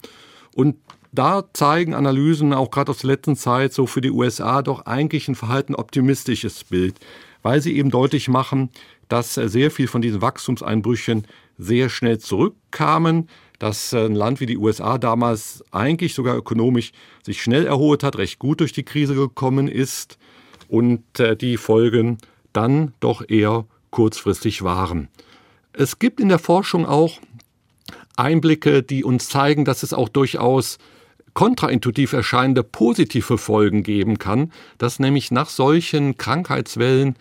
Und 0.55 0.77
da 1.13 1.43
zeigen 1.53 1.93
Analysen 1.93 2.53
auch 2.53 2.71
gerade 2.71 2.91
aus 2.91 2.99
der 2.99 3.11
letzten 3.11 3.35
Zeit 3.35 3.71
so 3.71 3.85
für 3.85 4.01
die 4.01 4.11
USA 4.11 4.61
doch 4.61 4.85
eigentlich 4.85 5.27
ein 5.27 5.35
verhalten 5.35 5.75
optimistisches 5.75 6.63
Bild, 6.63 6.95
weil 7.43 7.61
sie 7.61 7.77
eben 7.77 7.91
deutlich 7.91 8.27
machen, 8.27 8.69
dass 9.09 9.35
sehr 9.35 9.69
viel 9.69 9.87
von 9.87 10.01
diesen 10.01 10.21
Wachstumseinbrüchen 10.21 11.27
sehr 11.57 11.89
schnell 11.89 12.17
zurückkamen, 12.17 13.29
dass 13.59 13.93
ein 13.93 14.15
Land 14.15 14.39
wie 14.39 14.47
die 14.47 14.57
USA 14.57 14.97
damals 14.97 15.63
eigentlich 15.71 16.15
sogar 16.15 16.35
ökonomisch 16.35 16.91
sich 17.21 17.41
schnell 17.41 17.67
erholt 17.67 18.03
hat, 18.03 18.17
recht 18.17 18.39
gut 18.39 18.59
durch 18.59 18.73
die 18.73 18.83
Krise 18.83 19.13
gekommen 19.13 19.67
ist 19.67 20.17
und 20.67 21.19
äh, 21.19 21.37
die 21.37 21.57
Folgen 21.57 22.17
dann 22.53 22.93
doch 22.99 23.23
eher 23.29 23.65
kurzfristig 23.91 24.63
waren. 24.63 25.09
Es 25.73 25.99
gibt 25.99 26.19
in 26.19 26.29
der 26.29 26.39
Forschung 26.39 26.87
auch 26.87 27.19
Einblicke, 28.15 28.81
die 28.81 29.03
uns 29.03 29.29
zeigen, 29.29 29.63
dass 29.63 29.83
es 29.83 29.93
auch 29.93 30.09
durchaus 30.09 30.79
kontraintuitiv 31.33 32.13
erscheinende 32.13 32.63
positive 32.63 33.37
Folgen 33.37 33.83
geben 33.83 34.19
kann, 34.19 34.51
dass 34.77 34.99
nämlich 34.99 35.31
nach 35.31 35.49
solchen 35.49 36.17
Krankheitswellen 36.17 37.15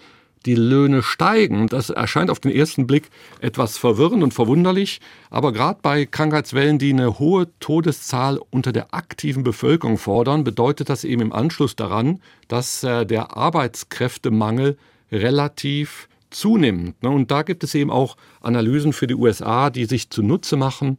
die 0.45 0.54
Löhne 0.54 1.02
steigen. 1.02 1.69
Das 1.69 1.90
erscheint 1.90 2.31
auf 2.31 2.40
den 2.40 2.50
ersten 2.50 2.87
Blick 2.87 3.11
etwas 3.40 3.78
verwirrend 3.78 4.23
und 4.23 4.35
verwunderlich, 4.35 5.00
aber 5.31 5.52
gerade 5.52 5.78
bei 5.83 6.04
Krankheitswellen, 6.04 6.78
die 6.78 6.92
eine 6.92 7.19
hohe 7.19 7.49
Todeszahl 7.61 8.40
unter 8.50 8.73
der 8.73 8.92
aktiven 8.95 9.45
Bevölkerung 9.45 9.99
fordern, 9.99 10.45
bedeutet 10.45 10.88
das 10.88 11.04
eben 11.04 11.23
im 11.23 11.33
Anschluss 11.33 11.76
daran, 11.76 12.21
dass 12.49 12.83
äh, 12.83 13.07
der 13.07 13.37
Arbeitskräftemangel 13.37 14.76
relativ 15.11 16.09
zunimmt. 16.31 17.02
Ne? 17.02 17.11
Und 17.11 17.31
da 17.31 17.42
gibt 17.42 17.62
es 17.62 17.75
eben 17.75 17.90
auch 17.90 18.16
Analysen 18.40 18.92
für 18.92 19.07
die 19.07 19.14
USA, 19.14 19.71
die 19.71 19.85
sich 19.85 20.11
zunutze 20.11 20.57
machen, 20.57 20.99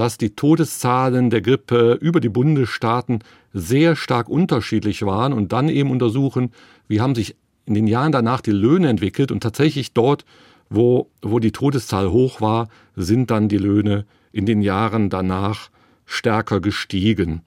dass 0.00 0.16
die 0.16 0.34
Todeszahlen 0.34 1.28
der 1.28 1.42
Grippe 1.42 1.98
über 2.00 2.20
die 2.20 2.30
Bundesstaaten 2.30 3.18
sehr 3.52 3.96
stark 3.96 4.30
unterschiedlich 4.30 5.04
waren 5.04 5.34
und 5.34 5.52
dann 5.52 5.68
eben 5.68 5.90
untersuchen, 5.90 6.52
wie 6.88 7.02
haben 7.02 7.14
sich 7.14 7.36
in 7.66 7.74
den 7.74 7.86
Jahren 7.86 8.10
danach 8.10 8.40
die 8.40 8.50
Löhne 8.50 8.88
entwickelt 8.88 9.30
und 9.30 9.42
tatsächlich 9.42 9.92
dort, 9.92 10.24
wo, 10.70 11.10
wo 11.20 11.38
die 11.38 11.52
Todeszahl 11.52 12.10
hoch 12.10 12.40
war, 12.40 12.70
sind 12.96 13.30
dann 13.30 13.50
die 13.50 13.58
Löhne 13.58 14.06
in 14.32 14.46
den 14.46 14.62
Jahren 14.62 15.10
danach 15.10 15.68
stärker 16.06 16.62
gestiegen. 16.62 17.42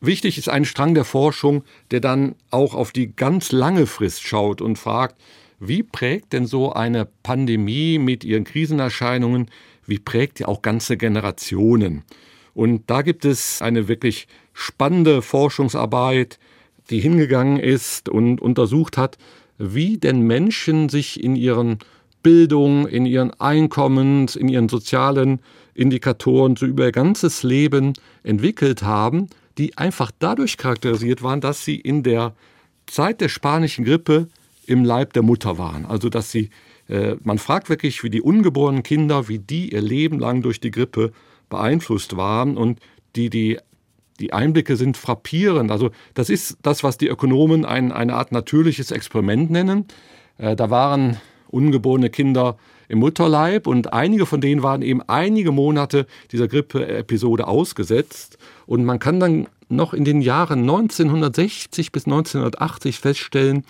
Wichtig 0.00 0.38
ist 0.38 0.48
ein 0.48 0.64
Strang 0.64 0.94
der 0.94 1.04
Forschung, 1.04 1.62
der 1.90 2.00
dann 2.00 2.36
auch 2.50 2.72
auf 2.72 2.90
die 2.90 3.14
ganz 3.14 3.52
lange 3.52 3.84
Frist 3.84 4.22
schaut 4.22 4.62
und 4.62 4.78
fragt, 4.78 5.20
wie 5.58 5.82
prägt 5.82 6.32
denn 6.32 6.46
so 6.46 6.72
eine 6.72 7.06
Pandemie 7.22 7.98
mit 7.98 8.24
ihren 8.24 8.44
Krisenerscheinungen, 8.44 9.50
wie 9.90 9.98
prägt 9.98 10.38
die 10.38 10.46
auch 10.46 10.62
ganze 10.62 10.96
Generationen? 10.96 12.04
Und 12.54 12.88
da 12.88 13.02
gibt 13.02 13.24
es 13.24 13.60
eine 13.60 13.88
wirklich 13.88 14.28
spannende 14.54 15.20
Forschungsarbeit, 15.20 16.38
die 16.88 17.00
hingegangen 17.00 17.58
ist 17.58 18.08
und 18.08 18.40
untersucht 18.40 18.96
hat, 18.96 19.18
wie 19.58 19.98
denn 19.98 20.22
Menschen 20.22 20.88
sich 20.88 21.22
in 21.22 21.36
ihren 21.36 21.78
Bildung, 22.22 22.86
in 22.86 23.06
ihren 23.06 23.32
Einkommens, 23.40 24.36
in 24.36 24.48
ihren 24.48 24.68
sozialen 24.68 25.40
Indikatoren 25.74 26.56
so 26.56 26.66
über 26.66 26.86
ihr 26.86 26.92
ganzes 26.92 27.42
Leben 27.42 27.94
entwickelt 28.22 28.82
haben, 28.82 29.28
die 29.58 29.76
einfach 29.78 30.10
dadurch 30.18 30.56
charakterisiert 30.56 31.22
waren, 31.22 31.40
dass 31.40 31.64
sie 31.64 31.76
in 31.76 32.02
der 32.02 32.34
Zeit 32.86 33.20
der 33.20 33.28
spanischen 33.28 33.84
Grippe 33.84 34.28
im 34.66 34.84
Leib 34.84 35.12
der 35.12 35.22
Mutter 35.22 35.58
waren. 35.58 35.86
Also 35.86 36.08
dass 36.08 36.30
sie, 36.30 36.50
man 37.22 37.38
fragt 37.38 37.68
wirklich, 37.68 38.02
wie 38.02 38.10
die 38.10 38.20
ungeborenen 38.20 38.82
Kinder, 38.82 39.28
wie 39.28 39.38
die 39.38 39.72
ihr 39.72 39.80
Leben 39.80 40.18
lang 40.18 40.42
durch 40.42 40.60
die 40.60 40.72
Grippe 40.72 41.12
beeinflusst 41.48 42.16
waren 42.16 42.56
und 42.56 42.80
die, 43.16 43.28
die, 43.28 43.58
die 44.18 44.32
Einblicke 44.32 44.76
sind 44.76 44.96
frappierend. 44.96 45.70
Also 45.70 45.90
das 46.14 46.30
ist 46.30 46.58
das, 46.62 46.82
was 46.82 46.96
die 46.96 47.08
Ökonomen 47.08 47.64
ein, 47.64 47.92
eine 47.92 48.14
Art 48.14 48.32
natürliches 48.32 48.90
Experiment 48.90 49.50
nennen. 49.50 49.86
Äh, 50.38 50.56
da 50.56 50.70
waren 50.70 51.18
ungeborene 51.48 52.10
Kinder 52.10 52.56
im 52.88 53.00
Mutterleib 53.00 53.66
und 53.66 53.92
einige 53.92 54.26
von 54.26 54.40
denen 54.40 54.62
waren 54.62 54.82
eben 54.82 55.02
einige 55.02 55.52
Monate 55.52 56.06
dieser 56.32 56.48
Grippe-Episode 56.48 57.46
ausgesetzt. 57.46 58.38
Und 58.66 58.84
man 58.84 58.98
kann 58.98 59.20
dann 59.20 59.48
noch 59.68 59.94
in 59.94 60.04
den 60.04 60.20
Jahren 60.20 60.60
1960 60.60 61.92
bis 61.92 62.06
1980 62.06 62.98
feststellen, 62.98 63.64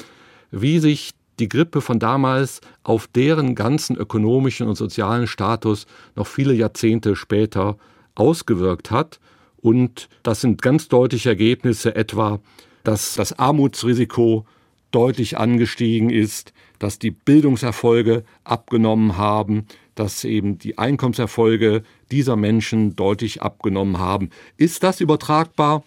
wie 0.50 0.79
sich 0.79 1.12
die 1.41 1.49
Grippe 1.49 1.81
von 1.81 1.99
damals 1.99 2.61
auf 2.85 3.07
deren 3.09 3.55
ganzen 3.55 3.97
ökonomischen 3.97 4.69
und 4.69 4.77
sozialen 4.77 5.27
Status 5.27 5.87
noch 6.15 6.27
viele 6.27 6.55
Jahrzehnte 6.55 7.17
später 7.17 7.77
ausgewirkt 8.15 8.91
hat. 8.91 9.19
Und 9.61 10.09
das 10.23 10.41
sind 10.41 10.63
ganz 10.63 10.89
deutliche 10.89 11.31
Ergebnisse, 11.31 11.95
etwa, 11.95 12.41
dass 12.85 13.15
das 13.15 13.39
Armutsrisiko 13.39 14.47
deutlich 14.91 15.39
angestiegen 15.39 16.11
ist, 16.11 16.53
dass 16.79 16.99
die 16.99 17.11
Bildungserfolge 17.11 18.25
abgenommen 18.45 19.17
haben, 19.17 19.67
dass 19.95 20.25
eben 20.25 20.59
die 20.59 20.79
Einkommenserfolge 20.79 21.83
dieser 22.11 22.37
Menschen 22.37 22.97
deutlich 22.97 23.43
abgenommen 23.43 23.99
haben. 23.99 24.31
Ist 24.57 24.83
das 24.83 25.01
übertragbar 25.01 25.85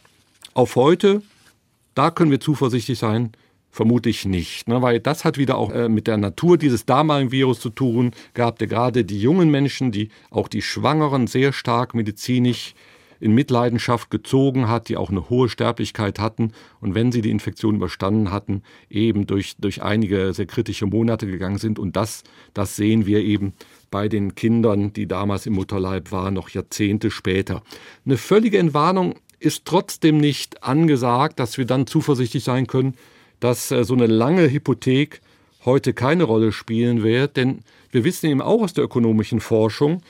auf 0.54 0.76
heute? 0.76 1.22
Da 1.96 2.12
können 2.12 2.32
wir 2.32 2.40
zuversichtlich 2.40 3.00
sein. 3.00 3.32
Vermutlich 3.74 4.28
nicht, 4.28 4.68
ne? 4.68 4.84
weil 4.84 5.00
das 5.00 5.26
hat 5.26 5.40
wieder 5.40 5.58
auch 5.58 5.72
äh, 5.72 5.90
mit 5.90 6.06
der 6.06 6.18
Natur 6.18 6.60
dieses 6.60 6.86
damaligen 6.86 7.32
Virus 7.32 7.60
zu 7.60 7.72
tun 7.72 8.12
gehabt, 8.36 8.62
der 8.62 8.68
gerade 8.68 9.04
die 9.04 9.20
jungen 9.20 9.50
Menschen, 9.50 9.92
die 9.92 10.10
auch 10.30 10.48
die 10.48 10.62
Schwangeren 10.62 11.26
sehr 11.26 11.54
stark 11.54 11.96
medizinisch 11.96 12.76
in 13.20 13.34
Mitleidenschaft 13.34 14.12
gezogen 14.12 14.68
hat, 14.68 14.90
die 14.90 14.96
auch 14.96 15.10
eine 15.10 15.28
hohe 15.28 15.50
Sterblichkeit 15.50 16.20
hatten 16.20 16.52
und 16.82 16.94
wenn 16.94 17.12
sie 17.12 17.22
die 17.22 17.32
Infektion 17.32 17.78
überstanden 17.78 18.30
hatten, 18.30 18.62
eben 18.92 19.26
durch, 19.26 19.56
durch 19.58 19.82
einige 19.82 20.34
sehr 20.34 20.46
kritische 20.46 20.86
Monate 20.86 21.26
gegangen 21.26 21.58
sind. 21.58 21.80
Und 21.80 21.96
das, 21.96 22.22
das 22.54 22.76
sehen 22.76 23.08
wir 23.08 23.22
eben 23.22 23.54
bei 23.90 24.08
den 24.08 24.36
Kindern, 24.36 24.94
die 24.94 25.08
damals 25.08 25.48
im 25.48 25.54
Mutterleib 25.54 26.12
waren, 26.12 26.36
noch 26.36 26.50
Jahrzehnte 26.50 27.10
später. 27.10 27.64
Eine 28.06 28.18
völlige 28.18 28.60
Entwarnung 28.60 29.16
ist 29.40 29.66
trotzdem 29.66 30.20
nicht 30.20 30.62
angesagt, 30.62 31.40
dass 31.40 31.58
wir 31.58 31.66
dann 31.66 31.88
zuversichtlich 31.88 32.44
sein 32.44 32.68
können, 32.68 32.94
dass 33.44 33.72
äh, 33.72 33.84
so 33.84 33.94
eine 33.94 34.08
lange 34.08 34.50
Hypothek 34.50 35.20
heute 35.66 35.94
keine 35.94 36.24
Rolle 36.24 36.54
spielen 36.54 37.04
wird, 37.04 37.36
denn 37.36 37.60
wir 37.92 38.06
wissen 38.06 38.28
eben 38.28 38.42
auch 38.42 38.62
aus 38.62 38.74
der 38.74 38.86
ökonomischen 38.86 39.42
Forschung, 39.42 40.02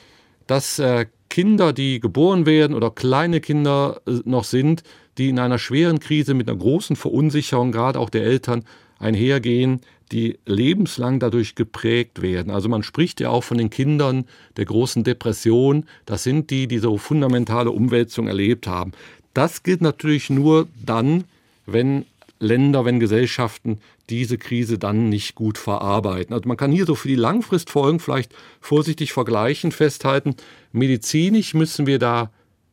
dass 0.46 0.78
äh, 0.78 1.06
Kinder, 1.30 1.72
die 1.72 1.98
geboren 1.98 2.46
werden 2.46 2.76
oder 2.76 2.92
kleine 2.92 3.40
Kinder 3.40 4.00
äh, 4.06 4.20
noch 4.24 4.44
sind, 4.44 4.84
die 5.18 5.30
in 5.30 5.40
einer 5.40 5.58
schweren 5.58 5.98
Krise 5.98 6.32
mit 6.32 6.48
einer 6.48 6.58
großen 6.58 6.94
Verunsicherung, 6.94 7.72
gerade 7.72 7.98
auch 7.98 8.08
der 8.08 8.22
Eltern, 8.22 8.64
einhergehen, 9.00 9.80
die 10.12 10.38
lebenslang 10.46 11.18
dadurch 11.18 11.56
geprägt 11.56 12.22
werden. 12.22 12.52
Also 12.52 12.68
man 12.68 12.84
spricht 12.84 13.18
ja 13.20 13.30
auch 13.30 13.42
von 13.42 13.58
den 13.58 13.68
Kindern 13.68 14.26
der 14.56 14.66
großen 14.66 15.02
Depression. 15.02 15.86
Das 16.06 16.22
sind 16.22 16.50
die, 16.50 16.68
die 16.68 16.78
so 16.78 16.98
fundamentale 16.98 17.72
Umwälzung 17.72 18.28
erlebt 18.28 18.68
haben. 18.68 18.92
Das 19.32 19.64
gilt 19.64 19.80
natürlich 19.80 20.30
nur 20.30 20.68
dann, 20.86 21.24
wenn 21.66 22.04
Länder, 22.44 22.84
wenn 22.84 23.00
Gesellschaften 23.00 23.80
diese 24.10 24.38
Krise 24.38 24.78
dann 24.78 25.08
nicht 25.08 25.34
gut 25.34 25.58
verarbeiten. 25.58 26.34
Also 26.34 26.46
man 26.46 26.56
kann 26.56 26.70
hier 26.70 26.86
so 26.86 26.94
für 26.94 27.08
die 27.08 27.16
Langfristfolgen 27.16 27.98
vielleicht 27.98 28.32
vorsichtig 28.60 29.12
vergleichen, 29.12 29.72
festhalten, 29.72 30.36
medizinisch 30.72 31.54
müssen 31.54 31.86
wir 31.86 31.98
da 31.98 32.30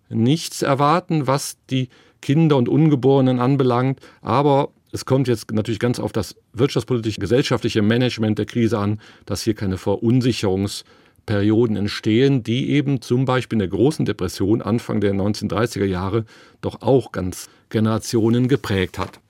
nichts 0.09 0.61
erwarten, 0.61 1.25
was 1.25 1.57
die 1.69 1.89
Kinder 2.21 2.57
und 2.57 2.69
Ungeborenen 2.69 3.39
anbelangt, 3.39 3.99
aber 4.21 4.69
es 4.91 5.05
kommt 5.05 5.27
jetzt 5.27 5.51
natürlich 5.51 5.79
ganz 5.79 5.99
auf 5.99 6.11
das 6.11 6.35
wirtschaftspolitische, 6.53 7.19
gesellschaftliche 7.19 7.81
Management 7.81 8.37
der 8.37 8.45
Krise 8.45 8.77
an, 8.77 8.99
dass 9.25 9.41
hier 9.41 9.53
keine 9.53 9.77
Verunsicherungsperioden 9.77 11.77
entstehen, 11.77 12.43
die 12.43 12.71
eben 12.71 13.01
zum 13.01 13.25
Beispiel 13.25 13.55
in 13.55 13.59
der 13.59 13.69
großen 13.69 14.05
Depression 14.05 14.61
Anfang 14.61 14.99
der 14.99 15.13
1930er 15.13 15.85
Jahre 15.85 16.25
doch 16.59 16.81
auch 16.81 17.13
ganz 17.13 17.49
Generationen 17.69 18.49
geprägt 18.49 18.99
hat. 18.99 19.21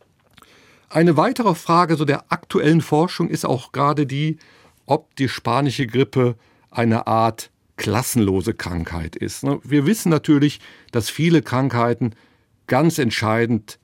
Eine 0.94 1.16
weitere 1.16 1.56
Frage 1.56 1.96
so 1.96 2.04
der 2.04 2.34
aktuellen 2.34 2.82
Forschung 2.82 3.30
ist 3.30 3.46
auch 3.46 3.72
gerade 3.72 4.06
die, 4.06 4.38
ob 4.86 5.16
die 5.16 5.30
spanische 5.30 5.88
Grippe 5.88 6.36
eine 6.70 7.08
Art 7.08 7.50
klassenlose 7.78 8.54
Krankheit 8.54 9.16
ist. 9.16 9.46
Ne? 9.46 9.62
Wir 9.64 9.86
wissen 9.86 10.10
natürlich, 10.10 10.60
dass 10.92 11.10
viele 11.10 11.42
Krankheiten 11.42 12.14
ganz 12.68 12.98
entscheidend 12.98 13.80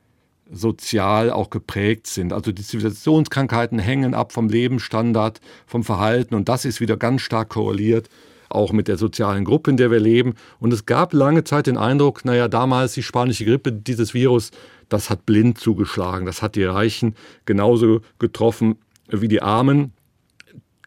sozial 0.51 1.31
auch 1.31 1.49
geprägt 1.49 2.07
sind. 2.07 2.33
Also 2.33 2.51
die 2.51 2.63
Zivilisationskrankheiten 2.63 3.79
hängen 3.79 4.13
ab 4.13 4.33
vom 4.33 4.49
Lebensstandard, 4.49 5.39
vom 5.65 5.85
Verhalten 5.85 6.35
und 6.35 6.49
das 6.49 6.65
ist 6.65 6.81
wieder 6.81 6.97
ganz 6.97 7.21
stark 7.21 7.47
korreliert 7.47 8.09
auch 8.49 8.71
mit 8.71 8.87
der 8.87 8.97
sozialen 8.97 9.45
Gruppe, 9.45 9.71
in 9.71 9.77
der 9.77 9.91
wir 9.91 9.99
leben. 9.99 10.35
Und 10.59 10.73
es 10.73 10.85
gab 10.85 11.13
lange 11.13 11.43
Zeit 11.43 11.67
den 11.67 11.77
Eindruck, 11.77 12.25
naja, 12.25 12.47
damals 12.47 12.93
die 12.93 13.03
spanische 13.03 13.45
Grippe, 13.45 13.71
dieses 13.71 14.13
Virus, 14.13 14.51
das 14.89 15.09
hat 15.09 15.25
blind 15.25 15.59
zugeschlagen, 15.59 16.25
das 16.25 16.41
hat 16.41 16.55
die 16.55 16.63
Reichen 16.63 17.15
genauso 17.45 18.01
getroffen 18.19 18.77
wie 19.09 19.27
die 19.27 19.41
Armen. 19.41 19.93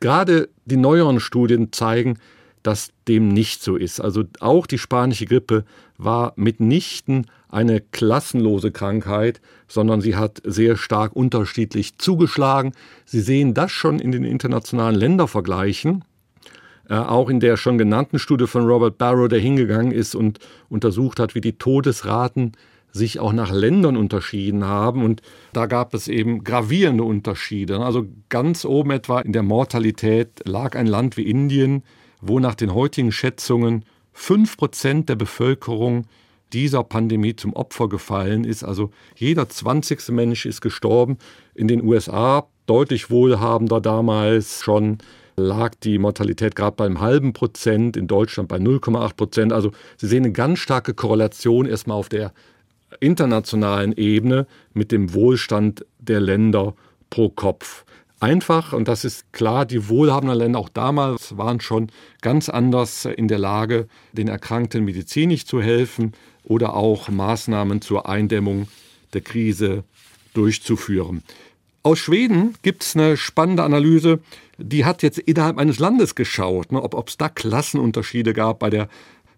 Gerade 0.01 0.49
die 0.65 0.77
neueren 0.77 1.21
Studien 1.21 1.73
zeigen, 1.73 2.19
dass 2.63 2.91
dem 3.09 3.29
nicht 3.29 3.63
so 3.63 3.77
ist. 3.77 4.01
Also 4.01 4.25
auch 4.41 4.67
die 4.67 4.79
spanische 4.79 5.27
Grippe 5.27 5.65
war 5.97 6.33
mitnichten 6.37 7.27
eine 7.49 7.81
klassenlose 7.81 8.71
Krankheit, 8.71 9.41
sondern 9.67 10.01
sie 10.01 10.17
hat 10.17 10.41
sehr 10.45 10.77
stark 10.77 11.15
unterschiedlich 11.17 11.99
zugeschlagen. 11.99 12.73
Sie 13.05 13.21
sehen 13.21 13.55
das 13.55 13.73
schon 13.73 13.99
in 13.99 14.13
den 14.13 14.25
internationalen 14.25 14.95
Ländervergleichen. 14.95 16.05
Äh, 16.91 16.97
auch 16.97 17.31
in 17.31 17.39
der 17.39 17.57
schon 17.57 17.79
genannten 17.79 18.19
Studie 18.19 18.49
von 18.49 18.67
Robert 18.67 18.99
Barrow, 18.99 19.29
der 19.29 19.39
hingegangen 19.39 19.93
ist 19.93 20.17
und 20.17 20.41
untersucht 20.69 21.21
hat, 21.21 21.37
wie 21.37 21.41
die 21.41 21.57
Todesraten 21.57 22.53
sich 22.91 23.21
auch 23.21 23.33
nach 23.33 23.53
Ländern 23.53 23.97
unterschieden 23.97 24.65
haben. 24.65 25.05
Und 25.05 25.23
da 25.53 25.67
gab 25.67 25.95
es 25.95 26.09
eben 26.09 26.43
gravierende 26.43 27.05
Unterschiede. 27.05 27.79
Also 27.79 28.07
ganz 28.29 28.65
oben 28.65 28.91
etwa 28.91 29.21
in 29.21 29.33
der 29.33 29.45
Mortalität 29.45 30.43
lag 30.45 30.75
ein 30.75 30.89
Land 30.89 31.17
wie 31.17 31.31
Indien, 31.31 31.85
wo 32.21 32.41
nach 32.41 32.57
den 32.57 32.75
heutigen 32.75 33.13
Schätzungen 33.13 33.85
fünf 34.13 34.57
Prozent 34.57 35.09
der 35.09 35.15
Bevölkerung 35.15 36.07
dieser 36.53 36.83
Pandemie 36.83 37.37
zum 37.37 37.53
Opfer 37.53 37.89
gefallen 37.89 38.43
ist. 38.43 38.65
Also 38.65 38.91
jeder 39.15 39.49
20. 39.49 40.09
Mensch 40.09 40.45
ist 40.45 40.61
gestorben. 40.61 41.19
In 41.55 41.69
den 41.69 41.85
USA, 41.85 42.49
deutlich 42.67 43.11
wohlhabender 43.11 43.81
damals 43.81 44.65
schon, 44.65 44.99
lag 45.41 45.75
die 45.83 45.99
Mortalität 45.99 46.55
gerade 46.55 46.77
beim 46.77 47.01
halben 47.01 47.33
Prozent, 47.33 47.97
in 47.97 48.07
Deutschland 48.07 48.49
bei 48.49 48.57
0,8 48.57 49.17
Prozent. 49.17 49.53
Also 49.53 49.73
Sie 49.97 50.07
sehen 50.07 50.25
eine 50.25 50.33
ganz 50.33 50.59
starke 50.59 50.95
Korrelation 50.95 51.67
erstmal 51.67 51.97
auf 51.97 52.09
der 52.09 52.33
internationalen 53.01 53.93
Ebene 53.93 54.47
mit 54.73 54.93
dem 54.93 55.15
Wohlstand 55.15 55.85
der 55.99 56.21
Länder 56.21 56.75
pro 57.09 57.29
Kopf. 57.29 57.85
Einfach, 58.19 58.75
und 58.75 58.87
das 58.87 59.05
ist 59.07 59.33
klar, 59.33 59.65
die 59.65 59.89
wohlhabenden 59.89 60.37
Länder 60.37 60.59
auch 60.59 60.69
damals 60.69 61.39
waren 61.39 61.61
schon 61.61 61.91
ganz 62.21 62.51
anders 62.51 63.07
in 63.07 63.29
der 63.29 63.39
Lage, 63.39 63.89
den 64.13 64.29
Erkrankten 64.29 64.85
medizinisch 64.85 65.47
zu 65.47 65.63
helfen 65.63 66.13
oder 66.45 66.75
auch 66.75 67.09
Maßnahmen 67.09 67.81
zur 67.81 68.09
Eindämmung 68.09 68.69
der 69.15 69.23
Krise 69.23 69.85
durchzuführen. 70.35 71.23
Aus 71.83 71.99
Schweden 71.99 72.55
gibt 72.61 72.83
es 72.83 72.95
eine 72.95 73.17
spannende 73.17 73.63
Analyse, 73.63 74.21
die 74.63 74.85
hat 74.85 75.03
jetzt 75.03 75.19
innerhalb 75.19 75.59
eines 75.59 75.79
Landes 75.79 76.15
geschaut, 76.15 76.73
ne, 76.73 76.83
ob 76.83 77.09
es 77.09 77.17
da 77.17 77.29
Klassenunterschiede 77.29 78.33
gab 78.33 78.59
bei 78.59 78.71
der 78.71 78.89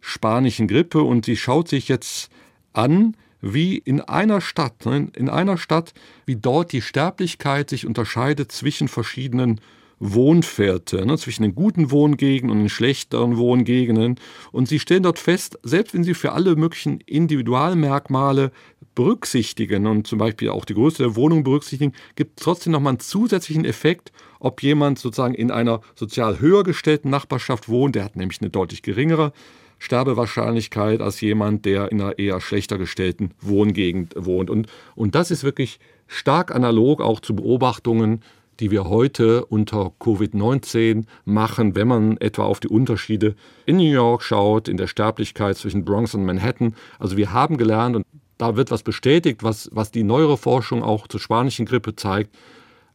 spanischen 0.00 0.68
Grippe 0.68 1.02
und 1.02 1.24
sie 1.24 1.36
schaut 1.36 1.68
sich 1.68 1.88
jetzt 1.88 2.30
an, 2.72 3.16
wie 3.40 3.76
in 3.78 4.00
einer 4.00 4.40
Stadt, 4.40 4.86
ne, 4.86 5.08
in 5.14 5.28
einer 5.28 5.56
Stadt, 5.58 5.94
wie 6.26 6.36
dort 6.36 6.72
die 6.72 6.82
Sterblichkeit 6.82 7.70
sich 7.70 7.86
unterscheidet 7.86 8.52
zwischen 8.52 8.88
verschiedenen 8.88 9.60
Wohnviertel, 9.98 11.06
ne, 11.06 11.16
zwischen 11.16 11.42
den 11.42 11.54
guten 11.54 11.90
Wohngegenden 11.90 12.50
und 12.50 12.64
den 12.64 12.68
schlechteren 12.68 13.36
Wohngegenden. 13.36 14.16
Und 14.50 14.68
sie 14.68 14.80
stellen 14.80 15.04
dort 15.04 15.20
fest, 15.20 15.58
selbst 15.62 15.94
wenn 15.94 16.04
sie 16.04 16.14
für 16.14 16.32
alle 16.32 16.56
möglichen 16.56 17.00
Individualmerkmale 17.00 18.50
berücksichtigen 18.94 19.86
und 19.86 20.06
zum 20.06 20.18
Beispiel 20.18 20.50
auch 20.50 20.64
die 20.64 20.74
Größe 20.74 21.02
der 21.02 21.16
Wohnung 21.16 21.44
berücksichtigen, 21.44 21.92
gibt 22.16 22.40
trotzdem 22.40 22.72
nochmal 22.72 22.92
einen 22.92 23.00
zusätzlichen 23.00 23.64
Effekt, 23.64 24.12
ob 24.40 24.62
jemand 24.62 24.98
sozusagen 24.98 25.34
in 25.34 25.50
einer 25.50 25.80
sozial 25.94 26.40
höher 26.40 26.62
gestellten 26.62 27.10
Nachbarschaft 27.10 27.68
wohnt, 27.68 27.94
der 27.94 28.04
hat 28.04 28.16
nämlich 28.16 28.40
eine 28.40 28.50
deutlich 28.50 28.82
geringere 28.82 29.32
Sterbewahrscheinlichkeit 29.78 31.00
als 31.00 31.20
jemand, 31.20 31.64
der 31.64 31.90
in 31.90 32.00
einer 32.00 32.18
eher 32.18 32.40
schlechter 32.40 32.78
gestellten 32.78 33.32
Wohngegend 33.40 34.14
wohnt. 34.16 34.48
Und, 34.48 34.68
und 34.94 35.14
das 35.14 35.30
ist 35.30 35.42
wirklich 35.42 35.80
stark 36.06 36.54
analog 36.54 37.00
auch 37.00 37.20
zu 37.20 37.34
Beobachtungen 37.34 38.22
die 38.60 38.70
wir 38.70 38.84
heute 38.84 39.44
unter 39.46 39.92
Covid-19 39.98 41.06
machen, 41.24 41.74
wenn 41.74 41.88
man 41.88 42.16
etwa 42.18 42.44
auf 42.44 42.60
die 42.60 42.68
Unterschiede 42.68 43.34
in 43.66 43.76
New 43.76 43.90
York 43.90 44.22
schaut, 44.22 44.68
in 44.68 44.76
der 44.76 44.86
Sterblichkeit 44.86 45.56
zwischen 45.56 45.84
Bronx 45.84 46.14
und 46.14 46.24
Manhattan. 46.24 46.76
Also 46.98 47.16
wir 47.16 47.32
haben 47.32 47.56
gelernt 47.56 47.96
und 47.96 48.06
da 48.42 48.56
wird 48.56 48.72
was 48.72 48.82
bestätigt, 48.82 49.44
was, 49.44 49.70
was 49.72 49.92
die 49.92 50.02
neuere 50.02 50.36
Forschung 50.36 50.82
auch 50.82 51.06
zur 51.06 51.20
spanischen 51.20 51.64
Grippe 51.64 51.94
zeigt. 51.94 52.34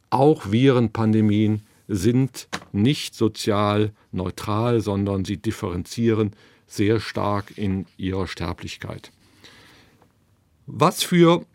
Auch 0.09 0.51
Virenpandemien 0.51 1.61
sind 1.87 2.49
nicht 2.73 3.15
sozial 3.15 3.93
neutral, 4.11 4.81
sondern 4.81 5.23
sie 5.23 5.37
differenzieren 5.37 6.31
sehr 6.65 6.99
stark 6.99 7.57
in 7.57 7.85
ihrer 7.95 8.27
Sterblichkeit. 8.27 9.13
Was 10.65 11.01
für 11.01 11.45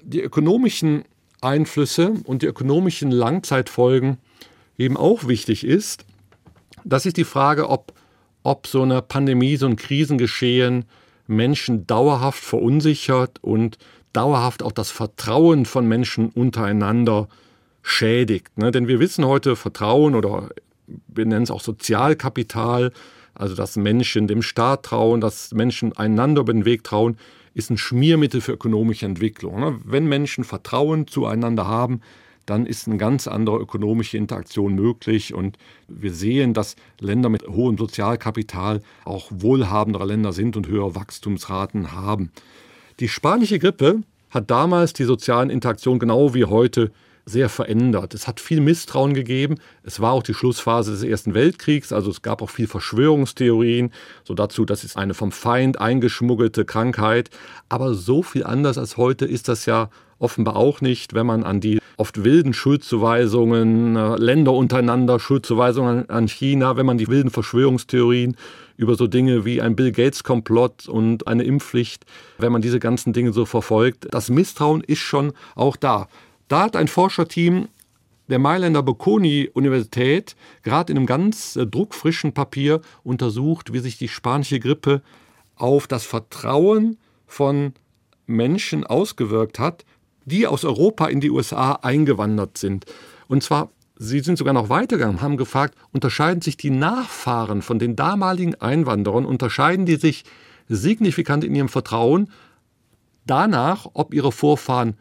die 0.00 0.22
ökonomischen 0.22 1.04
Einflüsse 1.42 2.14
und 2.24 2.40
die 2.40 2.46
ökonomischen 2.46 3.10
Langzeitfolgen 3.10 4.16
eben 4.78 4.96
auch 4.96 5.28
wichtig 5.28 5.62
ist, 5.62 6.06
das 6.84 7.04
ist 7.04 7.18
die 7.18 7.24
Frage, 7.24 7.68
ob, 7.68 7.92
ob 8.44 8.66
so 8.66 8.80
eine 8.80 9.02
Pandemie, 9.02 9.56
so 9.56 9.66
ein 9.66 9.76
Krisengeschehen 9.76 10.86
Menschen 11.26 11.86
dauerhaft 11.86 12.42
verunsichert 12.42 13.38
und 13.42 13.78
dauerhaft 14.12 14.62
auch 14.62 14.72
das 14.72 14.90
Vertrauen 14.90 15.66
von 15.66 15.86
Menschen 15.86 16.30
untereinander 16.30 17.28
schädigt. 17.82 18.56
Ne? 18.58 18.70
Denn 18.70 18.88
wir 18.88 18.98
wissen 19.00 19.24
heute, 19.26 19.56
Vertrauen 19.56 20.14
oder 20.14 20.48
wir 21.08 21.26
nennen 21.26 21.42
es 21.42 21.50
auch 21.50 21.60
Sozialkapital, 21.60 22.92
also 23.34 23.54
dass 23.54 23.76
Menschen 23.76 24.26
dem 24.26 24.42
Staat 24.42 24.84
trauen, 24.84 25.20
dass 25.20 25.52
Menschen 25.52 25.96
einander 25.96 26.40
über 26.42 26.52
den 26.52 26.64
Weg 26.64 26.84
trauen, 26.84 27.18
ist 27.54 27.70
ein 27.70 27.78
Schmiermittel 27.78 28.40
für 28.40 28.52
ökonomische 28.52 29.06
Entwicklung. 29.06 29.60
Ne? 29.60 29.78
Wenn 29.84 30.06
Menschen 30.06 30.44
Vertrauen 30.44 31.06
zueinander 31.06 31.66
haben, 31.66 32.00
dann 32.46 32.66
ist 32.66 32.86
eine 32.86 32.96
ganz 32.96 33.28
andere 33.28 33.58
ökonomische 33.58 34.16
Interaktion 34.16 34.74
möglich. 34.74 35.34
Und 35.34 35.58
wir 35.88 36.12
sehen, 36.12 36.54
dass 36.54 36.76
Länder 37.00 37.28
mit 37.28 37.46
hohem 37.46 37.76
Sozialkapital 37.76 38.82
auch 39.04 39.30
wohlhabendere 39.30 40.06
Länder 40.06 40.32
sind 40.32 40.56
und 40.56 40.68
höhere 40.68 40.94
Wachstumsraten 40.94 41.92
haben. 41.92 42.30
Die 43.00 43.08
spanische 43.08 43.58
Grippe 43.58 44.02
hat 44.30 44.50
damals 44.50 44.92
die 44.92 45.04
sozialen 45.04 45.50
Interaktionen 45.50 45.98
genau 45.98 46.34
wie 46.34 46.44
heute 46.44 46.92
sehr 47.28 47.48
verändert. 47.48 48.14
Es 48.14 48.28
hat 48.28 48.38
viel 48.38 48.60
Misstrauen 48.60 49.12
gegeben. 49.12 49.56
Es 49.82 50.00
war 50.00 50.12
auch 50.12 50.22
die 50.22 50.32
Schlussphase 50.32 50.92
des 50.92 51.02
Ersten 51.02 51.34
Weltkriegs, 51.34 51.92
also 51.92 52.10
es 52.10 52.22
gab 52.22 52.40
auch 52.40 52.50
viel 52.50 52.68
Verschwörungstheorien, 52.68 53.92
so 54.22 54.34
dazu, 54.34 54.64
das 54.64 54.84
ist 54.84 54.96
eine 54.96 55.12
vom 55.12 55.32
Feind 55.32 55.80
eingeschmuggelte 55.80 56.64
Krankheit. 56.64 57.30
Aber 57.68 57.94
so 57.94 58.22
viel 58.22 58.44
anders 58.44 58.78
als 58.78 58.96
heute 58.96 59.26
ist 59.26 59.48
das 59.48 59.66
ja 59.66 59.90
offenbar 60.18 60.56
auch 60.56 60.80
nicht, 60.80 61.14
wenn 61.14 61.26
man 61.26 61.44
an 61.44 61.60
die 61.60 61.78
oft 61.96 62.24
wilden 62.24 62.52
Schuldzuweisungen, 62.52 63.96
äh, 63.96 64.16
Länder 64.16 64.52
untereinander, 64.52 65.18
Schuldzuweisungen 65.18 66.08
an 66.10 66.28
China, 66.28 66.76
wenn 66.76 66.86
man 66.86 66.98
die 66.98 67.08
wilden 67.08 67.30
Verschwörungstheorien 67.30 68.36
über 68.76 68.94
so 68.96 69.06
Dinge 69.06 69.44
wie 69.44 69.62
ein 69.62 69.76
Bill 69.76 69.92
Gates 69.92 70.24
Komplott 70.24 70.88
und 70.88 71.26
eine 71.26 71.44
Impfpflicht, 71.44 72.04
wenn 72.38 72.52
man 72.52 72.62
diese 72.62 72.78
ganzen 72.78 73.12
Dinge 73.12 73.32
so 73.32 73.46
verfolgt, 73.46 74.08
das 74.10 74.28
Misstrauen 74.28 74.82
ist 74.82 74.98
schon 74.98 75.32
auch 75.54 75.76
da. 75.76 76.08
Da 76.48 76.62
hat 76.64 76.76
ein 76.76 76.88
Forscherteam 76.88 77.68
der 78.28 78.38
Mailänder 78.38 78.82
Bocconi-Universität 78.82 80.36
gerade 80.62 80.92
in 80.92 80.98
einem 80.98 81.06
ganz 81.06 81.56
äh, 81.56 81.66
druckfrischen 81.66 82.32
Papier 82.32 82.80
untersucht, 83.04 83.72
wie 83.72 83.78
sich 83.78 83.98
die 83.98 84.08
spanische 84.08 84.60
Grippe 84.60 85.02
auf 85.54 85.86
das 85.86 86.04
Vertrauen 86.04 86.98
von 87.26 87.72
Menschen 88.26 88.84
ausgewirkt 88.84 89.58
hat, 89.58 89.84
die 90.26 90.46
aus 90.46 90.64
Europa 90.64 91.06
in 91.06 91.20
die 91.20 91.30
USA 91.30 91.72
eingewandert 91.72 92.58
sind. 92.58 92.84
Und 93.28 93.42
zwar, 93.42 93.70
sie 93.96 94.20
sind 94.20 94.36
sogar 94.36 94.52
noch 94.52 94.68
weitergegangen, 94.68 95.22
haben 95.22 95.38
gefragt, 95.38 95.74
unterscheiden 95.92 96.42
sich 96.42 96.58
die 96.58 96.70
Nachfahren 96.70 97.62
von 97.62 97.78
den 97.78 97.96
damaligen 97.96 98.54
Einwanderern, 98.56 99.24
unterscheiden 99.24 99.86
die 99.86 99.96
sich 99.96 100.24
signifikant 100.68 101.44
in 101.44 101.54
ihrem 101.54 101.68
Vertrauen 101.68 102.30
danach, 103.24 103.86
ob 103.94 104.12
ihre 104.12 104.32
Vorfahren 104.32 104.96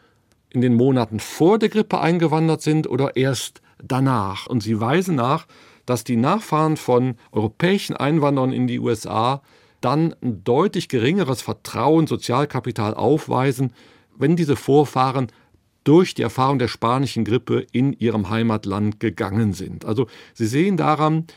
in 0.50 0.62
den 0.62 0.76
Monaten 0.76 1.20
vor 1.20 1.60
der 1.60 1.70
Grippe 1.70 2.00
eingewandert 2.00 2.62
sind 2.62 2.88
oder 2.88 3.16
erst 3.16 3.62
danach. 3.84 4.48
Und 4.48 4.62
sie 4.62 4.80
weisen 4.80 5.16
nach, 5.16 5.48
dass 5.86 6.04
die 6.04 6.16
Nachfahren 6.16 6.78
von 6.78 7.16
europäischen 7.32 7.96
Einwanderern 7.96 8.54
in 8.54 8.68
die 8.68 8.80
USA 8.80 9.42
dann 9.82 10.16
ein 10.22 10.44
deutlich 10.44 10.88
geringeres 10.88 11.42
Vertrauen, 11.42 12.08
Sozialkapital 12.08 12.94
aufweisen, 12.94 13.74
wenn 14.18 14.36
diese 14.36 14.56
Vorfahren 14.56 15.28
durch 15.84 16.16
die 16.16 16.24
Erfahrung 16.24 16.60
der 16.60 16.68
spanischen 16.68 17.24
Grippe 17.24 17.66
in 17.72 17.94
ihrem 17.94 18.30
Heimatland 18.30 19.00
gegangen 19.00 19.54
sind. 19.54 19.86
Also 19.86 20.08
Sie 20.34 20.48
sehen 20.48 20.78
daran, 20.78 21.28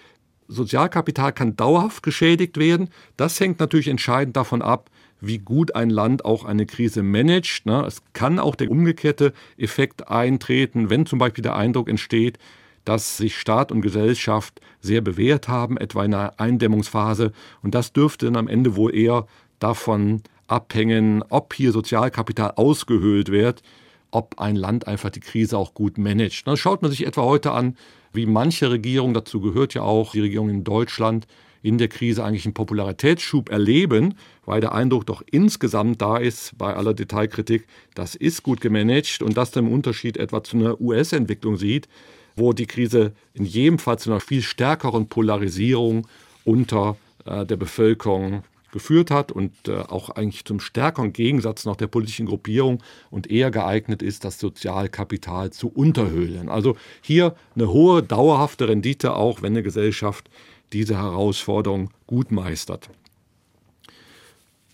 Sozialkapital 0.48 1.32
kann 1.32 1.56
dauerhaft 1.56 2.02
geschädigt 2.02 2.56
werden. 2.56 2.88
Das 3.16 3.38
hängt 3.38 3.60
natürlich 3.60 3.88
entscheidend 3.88 4.36
davon 4.36 4.62
ab, 4.62 4.90
wie 5.20 5.38
gut 5.38 5.74
ein 5.74 5.90
Land 5.90 6.24
auch 6.24 6.44
eine 6.44 6.64
Krise 6.64 7.02
managt. 7.02 7.66
Ne? 7.66 7.84
Es 7.86 8.02
kann 8.14 8.38
auch 8.38 8.54
der 8.54 8.70
umgekehrte 8.70 9.34
Effekt 9.58 10.08
eintreten, 10.08 10.88
wenn 10.90 11.04
zum 11.04 11.18
Beispiel 11.18 11.42
der 11.42 11.56
Eindruck 11.56 11.88
entsteht, 11.88 12.38
dass 12.84 13.18
sich 13.18 13.36
Staat 13.36 13.70
und 13.70 13.82
Gesellschaft 13.82 14.60
sehr 14.80 15.02
bewährt 15.02 15.48
haben, 15.48 15.76
etwa 15.76 16.04
in 16.04 16.14
einer 16.14 16.40
Eindämmungsphase. 16.40 17.32
Und 17.62 17.74
das 17.74 17.92
dürfte 17.92 18.26
dann 18.26 18.36
am 18.36 18.48
Ende 18.48 18.76
wohl 18.76 18.94
eher 18.94 19.26
davon 19.58 20.22
abhängen, 20.48 21.22
ob 21.28 21.54
hier 21.54 21.72
Sozialkapital 21.72 22.52
ausgehöhlt 22.56 23.30
wird, 23.30 23.62
ob 24.10 24.40
ein 24.40 24.56
Land 24.56 24.86
einfach 24.86 25.10
die 25.10 25.20
Krise 25.20 25.56
auch 25.56 25.74
gut 25.74 25.98
managt. 25.98 26.46
Dann 26.46 26.56
schaut 26.56 26.82
man 26.82 26.90
sich 26.90 27.06
etwa 27.06 27.22
heute 27.22 27.52
an, 27.52 27.76
wie 28.12 28.26
manche 28.26 28.70
Regierungen, 28.70 29.14
dazu 29.14 29.40
gehört 29.40 29.74
ja 29.74 29.82
auch 29.82 30.12
die 30.12 30.20
Regierung 30.20 30.48
in 30.48 30.64
Deutschland, 30.64 31.26
in 31.62 31.76
der 31.76 31.88
Krise 31.88 32.24
eigentlich 32.24 32.46
einen 32.46 32.54
Popularitätsschub 32.54 33.50
erleben, 33.50 34.14
weil 34.44 34.60
der 34.60 34.72
Eindruck 34.72 35.06
doch 35.06 35.22
insgesamt 35.30 36.00
da 36.00 36.16
ist, 36.16 36.56
bei 36.56 36.74
aller 36.74 36.94
Detailkritik, 36.94 37.66
das 37.94 38.14
ist 38.14 38.42
gut 38.42 38.60
gemanagt 38.60 39.22
und 39.22 39.36
das 39.36 39.54
im 39.56 39.70
Unterschied 39.70 40.16
etwa 40.16 40.42
zu 40.42 40.56
einer 40.56 40.80
US-Entwicklung 40.80 41.56
sieht, 41.56 41.88
wo 42.36 42.52
die 42.52 42.66
Krise 42.66 43.12
in 43.34 43.44
jedem 43.44 43.78
Fall 43.78 43.98
zu 43.98 44.10
einer 44.10 44.20
viel 44.20 44.42
stärkeren 44.42 45.08
Polarisierung 45.08 46.06
unter 46.44 46.96
äh, 47.24 47.44
der 47.44 47.56
Bevölkerung 47.56 48.44
geführt 48.72 49.10
hat 49.10 49.32
und 49.32 49.68
äh, 49.68 49.78
auch 49.78 50.10
eigentlich 50.10 50.44
zum 50.44 50.60
stärkeren 50.60 51.12
Gegensatz 51.12 51.64
noch 51.64 51.76
der 51.76 51.86
politischen 51.86 52.26
Gruppierung 52.26 52.82
und 53.10 53.30
eher 53.30 53.50
geeignet 53.50 54.02
ist, 54.02 54.24
das 54.24 54.38
Sozialkapital 54.38 55.50
zu 55.50 55.68
unterhöhlen. 55.68 56.48
Also 56.48 56.76
hier 57.00 57.34
eine 57.54 57.68
hohe, 57.68 58.02
dauerhafte 58.02 58.68
Rendite, 58.68 59.14
auch 59.14 59.42
wenn 59.42 59.52
eine 59.52 59.62
Gesellschaft 59.62 60.28
diese 60.72 60.96
Herausforderung 60.96 61.90
gut 62.06 62.30
meistert. 62.30 62.90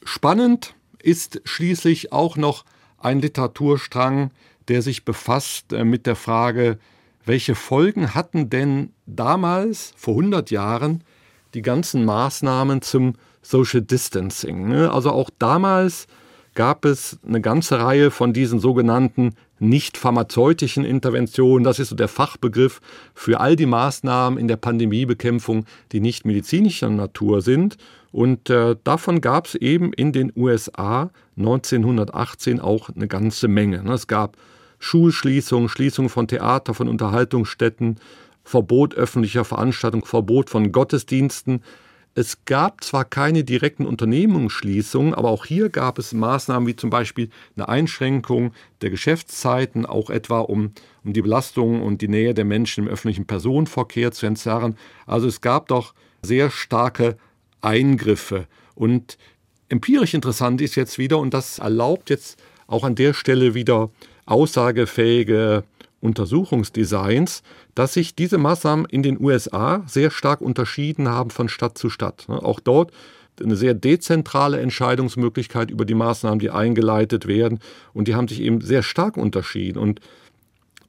Spannend 0.04 0.74
ist 1.02 1.40
schließlich 1.44 2.12
auch 2.12 2.36
noch 2.36 2.64
ein 2.98 3.20
Literaturstrang, 3.20 4.30
der 4.68 4.82
sich 4.82 5.04
befasst 5.04 5.72
äh, 5.72 5.84
mit 5.84 6.06
der 6.06 6.16
Frage, 6.16 6.78
welche 7.24 7.54
Folgen 7.54 8.14
hatten 8.14 8.50
denn 8.50 8.92
damals, 9.06 9.94
vor 9.96 10.14
100 10.14 10.50
Jahren, 10.50 11.04
die 11.54 11.62
ganzen 11.62 12.04
Maßnahmen 12.04 12.82
zum 12.82 13.14
Social 13.44 13.82
Distancing. 13.82 14.68
Ne? 14.68 14.90
Also 14.90 15.10
auch 15.10 15.30
damals 15.38 16.06
gab 16.54 16.84
es 16.84 17.18
eine 17.26 17.40
ganze 17.40 17.80
Reihe 17.80 18.10
von 18.10 18.32
diesen 18.32 18.58
sogenannten 18.60 19.34
nicht 19.58 19.96
pharmazeutischen 19.96 20.84
Interventionen. 20.84 21.64
Das 21.64 21.78
ist 21.78 21.88
so 21.88 21.96
der 21.96 22.08
Fachbegriff 22.08 22.80
für 23.14 23.40
all 23.40 23.56
die 23.56 23.66
Maßnahmen 23.66 24.38
in 24.38 24.48
der 24.48 24.56
Pandemiebekämpfung, 24.56 25.64
die 25.92 26.00
nicht 26.00 26.24
medizinischer 26.24 26.90
Natur 26.90 27.40
sind. 27.40 27.76
Und 28.12 28.50
äh, 28.50 28.76
davon 28.84 29.20
gab 29.20 29.46
es 29.46 29.54
eben 29.56 29.92
in 29.92 30.12
den 30.12 30.32
USA 30.36 31.10
1918 31.36 32.60
auch 32.60 32.88
eine 32.90 33.08
ganze 33.08 33.48
Menge. 33.48 33.82
Ne? 33.82 33.92
Es 33.92 34.06
gab 34.06 34.36
Schulschließungen, 34.78 35.68
Schließung 35.68 36.08
von 36.08 36.28
Theater, 36.28 36.74
von 36.74 36.88
Unterhaltungsstätten, 36.88 37.96
Verbot 38.44 38.94
öffentlicher 38.94 39.44
Veranstaltungen, 39.44 40.04
Verbot 40.04 40.50
von 40.50 40.70
Gottesdiensten. 40.70 41.62
Es 42.16 42.44
gab 42.44 42.84
zwar 42.84 43.04
keine 43.04 43.42
direkten 43.42 43.86
Unternehmungsschließungen, 43.86 45.14
aber 45.14 45.30
auch 45.30 45.46
hier 45.46 45.68
gab 45.68 45.98
es 45.98 46.12
Maßnahmen 46.12 46.68
wie 46.68 46.76
zum 46.76 46.88
Beispiel 46.88 47.28
eine 47.56 47.68
Einschränkung 47.68 48.52
der 48.82 48.90
Geschäftszeiten, 48.90 49.84
auch 49.84 50.10
etwa 50.10 50.38
um, 50.40 50.70
um 51.04 51.12
die 51.12 51.22
Belastung 51.22 51.82
und 51.82 52.02
die 52.02 52.08
Nähe 52.08 52.32
der 52.32 52.44
Menschen 52.44 52.84
im 52.84 52.90
öffentlichen 52.90 53.26
Personenverkehr 53.26 54.12
zu 54.12 54.26
entzerren. 54.26 54.76
Also 55.06 55.26
es 55.26 55.40
gab 55.40 55.66
doch 55.66 55.92
sehr 56.22 56.50
starke 56.50 57.16
Eingriffe. 57.60 58.46
Und 58.76 59.18
empirisch 59.68 60.14
interessant 60.14 60.60
ist 60.60 60.76
jetzt 60.76 60.98
wieder, 60.98 61.18
und 61.18 61.34
das 61.34 61.58
erlaubt 61.58 62.10
jetzt 62.10 62.40
auch 62.68 62.84
an 62.84 62.94
der 62.94 63.12
Stelle 63.12 63.54
wieder 63.54 63.90
aussagefähige 64.24 65.64
Untersuchungsdesigns, 66.04 67.42
dass 67.74 67.94
sich 67.94 68.14
diese 68.14 68.36
Maßnahmen 68.38 68.84
in 68.86 69.02
den 69.02 69.18
USA 69.20 69.82
sehr 69.86 70.10
stark 70.10 70.42
unterschieden 70.42 71.08
haben 71.08 71.30
von 71.30 71.48
Stadt 71.48 71.78
zu 71.78 71.88
Stadt. 71.88 72.26
Ne, 72.28 72.42
auch 72.42 72.60
dort 72.60 72.92
eine 73.42 73.56
sehr 73.56 73.74
dezentrale 73.74 74.60
Entscheidungsmöglichkeit 74.60 75.70
über 75.70 75.84
die 75.84 75.94
Maßnahmen, 75.94 76.38
die 76.38 76.50
eingeleitet 76.50 77.26
werden. 77.26 77.58
Und 77.92 78.06
die 78.06 78.14
haben 78.14 78.28
sich 78.28 78.40
eben 78.40 78.60
sehr 78.60 78.82
stark 78.82 79.16
unterschieden. 79.16 79.78
Und 79.78 80.00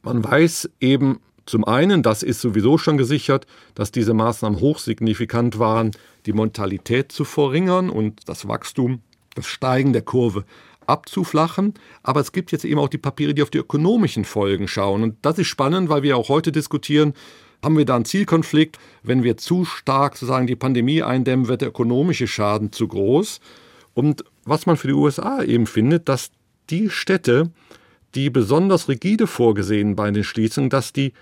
man 0.03 0.23
weiß 0.23 0.69
eben 0.79 1.19
zum 1.45 1.63
einen, 1.63 2.03
das 2.03 2.21
ist 2.21 2.41
sowieso 2.41 2.77
schon 2.77 2.97
gesichert, 2.97 3.47
dass 3.73 3.91
diese 3.91 4.13
Maßnahmen 4.13 4.59
hochsignifikant 4.59 5.59
waren, 5.59 5.91
die 6.25 6.33
Mortalität 6.33 7.11
zu 7.11 7.23
verringern 7.23 7.89
und 7.89 8.27
das 8.27 8.47
Wachstum, 8.47 9.01
das 9.33 9.47
Steigen 9.47 9.93
der 9.93 10.01
Kurve 10.01 10.43
abzuflachen. 10.87 11.73
Aber 12.03 12.19
es 12.19 12.31
gibt 12.31 12.51
jetzt 12.51 12.65
eben 12.65 12.79
auch 12.79 12.89
die 12.89 12.97
Papiere, 12.97 13.33
die 13.33 13.43
auf 13.43 13.49
die 13.49 13.57
ökonomischen 13.57 14.25
Folgen 14.25 14.67
schauen. 14.67 15.03
Und 15.03 15.17
das 15.21 15.39
ist 15.39 15.47
spannend, 15.47 15.89
weil 15.89 16.03
wir 16.03 16.17
auch 16.17 16.29
heute 16.29 16.51
diskutieren, 16.51 17.13
haben 17.63 17.77
wir 17.77 17.85
da 17.85 17.95
einen 17.95 18.05
Zielkonflikt? 18.05 18.77
Wenn 19.03 19.23
wir 19.23 19.37
zu 19.37 19.65
stark 19.65 20.17
sozusagen 20.17 20.47
die 20.47 20.55
Pandemie 20.55 21.01
eindämmen, 21.01 21.47
wird 21.47 21.61
der 21.61 21.69
ökonomische 21.69 22.27
Schaden 22.27 22.71
zu 22.71 22.87
groß. 22.87 23.39
Und 23.93 24.23
was 24.43 24.65
man 24.65 24.77
für 24.77 24.87
die 24.87 24.93
USA 24.93 25.41
eben 25.41 25.65
findet, 25.65 26.07
dass 26.07 26.31
die 26.69 26.89
Städte, 26.89 27.51
die 28.13 28.29
besonders 28.29 28.87
rigide 28.87 29.27
vorgesehen 29.27 29.95
bei 29.95 30.11
den 30.11 30.23
Schließungen, 30.23 30.69
dass 30.69 30.93
die 30.93 31.13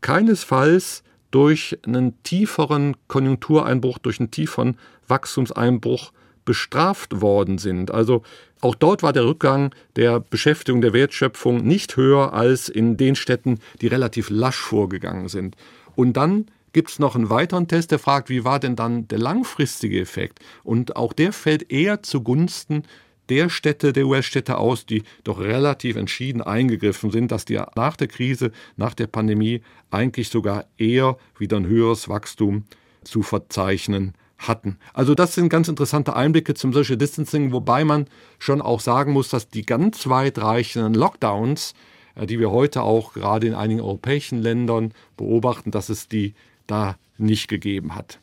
keinesfalls 0.00 1.02
durch 1.30 1.78
einen 1.86 2.22
tieferen 2.22 2.96
Konjunktureinbruch, 3.06 3.98
durch 3.98 4.20
einen 4.20 4.30
tieferen 4.30 4.78
Wachstumseinbruch 5.08 6.12
bestraft 6.48 7.20
worden 7.20 7.58
sind. 7.58 7.90
Also 7.90 8.22
auch 8.62 8.74
dort 8.74 9.02
war 9.02 9.12
der 9.12 9.26
Rückgang 9.26 9.74
der 9.96 10.18
Beschäftigung, 10.18 10.80
der 10.80 10.94
Wertschöpfung 10.94 11.62
nicht 11.62 11.98
höher 11.98 12.32
als 12.32 12.70
in 12.70 12.96
den 12.96 13.16
Städten, 13.16 13.58
die 13.82 13.86
relativ 13.86 14.30
lasch 14.30 14.56
vorgegangen 14.56 15.28
sind. 15.28 15.56
Und 15.94 16.16
dann 16.16 16.46
gibt 16.72 16.88
es 16.88 16.98
noch 16.98 17.16
einen 17.16 17.28
weiteren 17.28 17.68
Test, 17.68 17.90
der 17.90 17.98
fragt, 17.98 18.30
wie 18.30 18.44
war 18.44 18.60
denn 18.60 18.76
dann 18.76 19.06
der 19.08 19.18
langfristige 19.18 20.00
Effekt? 20.00 20.38
Und 20.64 20.96
auch 20.96 21.12
der 21.12 21.34
fällt 21.34 21.70
eher 21.70 22.02
zugunsten 22.02 22.84
der 23.28 23.50
Städte, 23.50 23.92
der 23.92 24.06
US-Städte 24.06 24.56
aus, 24.56 24.86
die 24.86 25.02
doch 25.24 25.38
relativ 25.38 25.96
entschieden 25.96 26.40
eingegriffen 26.40 27.10
sind, 27.10 27.30
dass 27.30 27.44
die 27.44 27.60
nach 27.76 27.96
der 27.98 28.08
Krise, 28.08 28.52
nach 28.78 28.94
der 28.94 29.06
Pandemie 29.06 29.60
eigentlich 29.90 30.30
sogar 30.30 30.64
eher 30.78 31.18
wieder 31.38 31.58
ein 31.58 31.66
höheres 31.66 32.08
Wachstum 32.08 32.64
zu 33.04 33.22
verzeichnen 33.22 34.14
hatten. 34.38 34.78
Also 34.94 35.14
das 35.14 35.34
sind 35.34 35.48
ganz 35.48 35.68
interessante 35.68 36.14
Einblicke 36.14 36.54
zum 36.54 36.72
Social 36.72 36.96
Distancing, 36.96 37.52
wobei 37.52 37.84
man 37.84 38.06
schon 38.38 38.62
auch 38.62 38.80
sagen 38.80 39.12
muss, 39.12 39.28
dass 39.28 39.48
die 39.48 39.66
ganz 39.66 40.08
weitreichenden 40.08 40.94
Lockdowns, 40.94 41.74
äh, 42.14 42.26
die 42.26 42.38
wir 42.38 42.50
heute 42.50 42.82
auch 42.82 43.12
gerade 43.12 43.48
in 43.48 43.54
einigen 43.54 43.80
europäischen 43.80 44.40
Ländern 44.40 44.94
beobachten, 45.16 45.70
dass 45.70 45.88
es 45.88 46.08
die 46.08 46.34
da 46.66 46.96
nicht 47.18 47.48
gegeben 47.48 47.94
hat. 47.94 48.20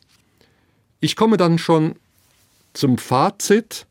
Ich 1.00 1.16
komme 1.16 1.36
dann 1.36 1.58
schon 1.58 1.96
zum 2.72 2.96
Fazit 2.96 3.86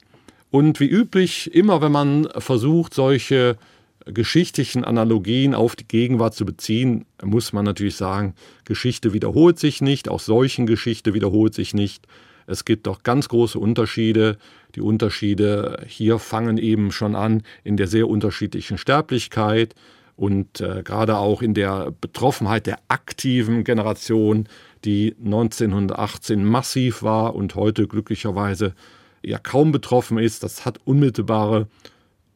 und 0.50 0.80
wie 0.80 0.88
üblich, 0.88 1.54
immer 1.54 1.82
wenn 1.82 1.92
man 1.92 2.28
versucht, 2.38 2.94
solche 2.94 3.58
geschichtlichen 4.06 4.84
Analogien 4.84 5.56
auf 5.56 5.76
die 5.76 5.88
Gegenwart 5.88 6.36
zu 6.36 6.46
beziehen, 6.46 7.06
muss 7.24 7.54
man 7.54 7.66
natürlich 7.66 7.96
sagen, 7.96 8.36
Geschichte 8.66 9.14
wiederholt 9.14 9.60
sich 9.60 9.82
nicht, 9.82 10.10
auch 10.10 10.20
solchen 10.20 10.66
Geschichte 10.68 11.14
wiederholt 11.14 11.54
sich 11.54 11.74
nicht. 11.74 12.08
Es 12.48 12.66
gibt 12.66 12.86
doch 12.86 13.02
ganz 13.02 13.28
große 13.30 13.58
Unterschiede. 13.58 14.38
Die 14.76 14.82
Unterschiede 14.82 15.84
hier 15.88 16.20
fangen 16.20 16.58
eben 16.58 16.92
schon 16.92 17.16
an 17.16 17.42
in 17.64 17.78
der 17.78 17.88
sehr 17.88 18.08
unterschiedlichen 18.08 18.78
Sterblichkeit 18.78 19.74
und 20.16 20.62
äh, 20.62 20.84
gerade 20.84 21.18
auch 21.18 21.42
in 21.42 21.54
der 21.54 21.92
Betroffenheit 22.00 22.68
der 22.68 22.80
aktiven 22.88 23.64
Generation, 23.64 24.48
die 24.86 25.16
1918 25.24 26.46
massiv 26.46 27.02
war 27.02 27.36
und 27.36 27.56
heute 27.56 27.88
glücklicherweise 27.88 28.76
ja 29.24 29.40
kaum 29.40 29.72
betroffen 29.72 30.20
ist. 30.20 30.44
Das 30.44 30.66
hat 30.66 30.80
unmittelbare 30.86 31.68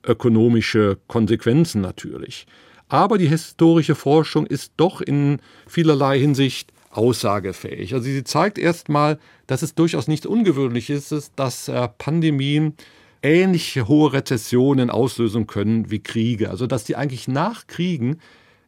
ökonomische 0.04 0.98
Konsequenzen 1.08 1.82
natürlich. 1.82 2.48
Aber 2.88 3.18
die 3.18 3.28
historische 3.28 3.96
Forschung 3.96 4.46
ist 4.48 4.74
doch 4.78 5.02
in 5.02 5.40
vielerlei 5.68 6.20
Hinsicht 6.20 6.74
aussagefähig. 6.90 7.94
Also 7.94 8.06
sie 8.06 8.24
zeigt 8.24 8.58
erstmal, 8.58 9.20
dass 9.48 9.62
es 9.62 9.76
durchaus 9.76 10.08
nichts 10.08 10.26
Ungewöhnliches 10.26 11.12
ist, 11.12 11.34
dass 11.36 11.68
äh, 11.68 11.88
Pandemien 11.98 12.74
ähnliche 13.22 13.88
hohe 13.88 14.14
Rezessionen 14.14 14.90
auslösen 14.90 15.46
können 15.46 15.92
wie 15.92 16.00
Kriege. 16.00 16.50
Also 16.50 16.66
dass 16.68 16.84
die 16.84 16.96
eigentlich 16.96 17.28
nach 17.28 17.68
Kriegen 17.68 18.18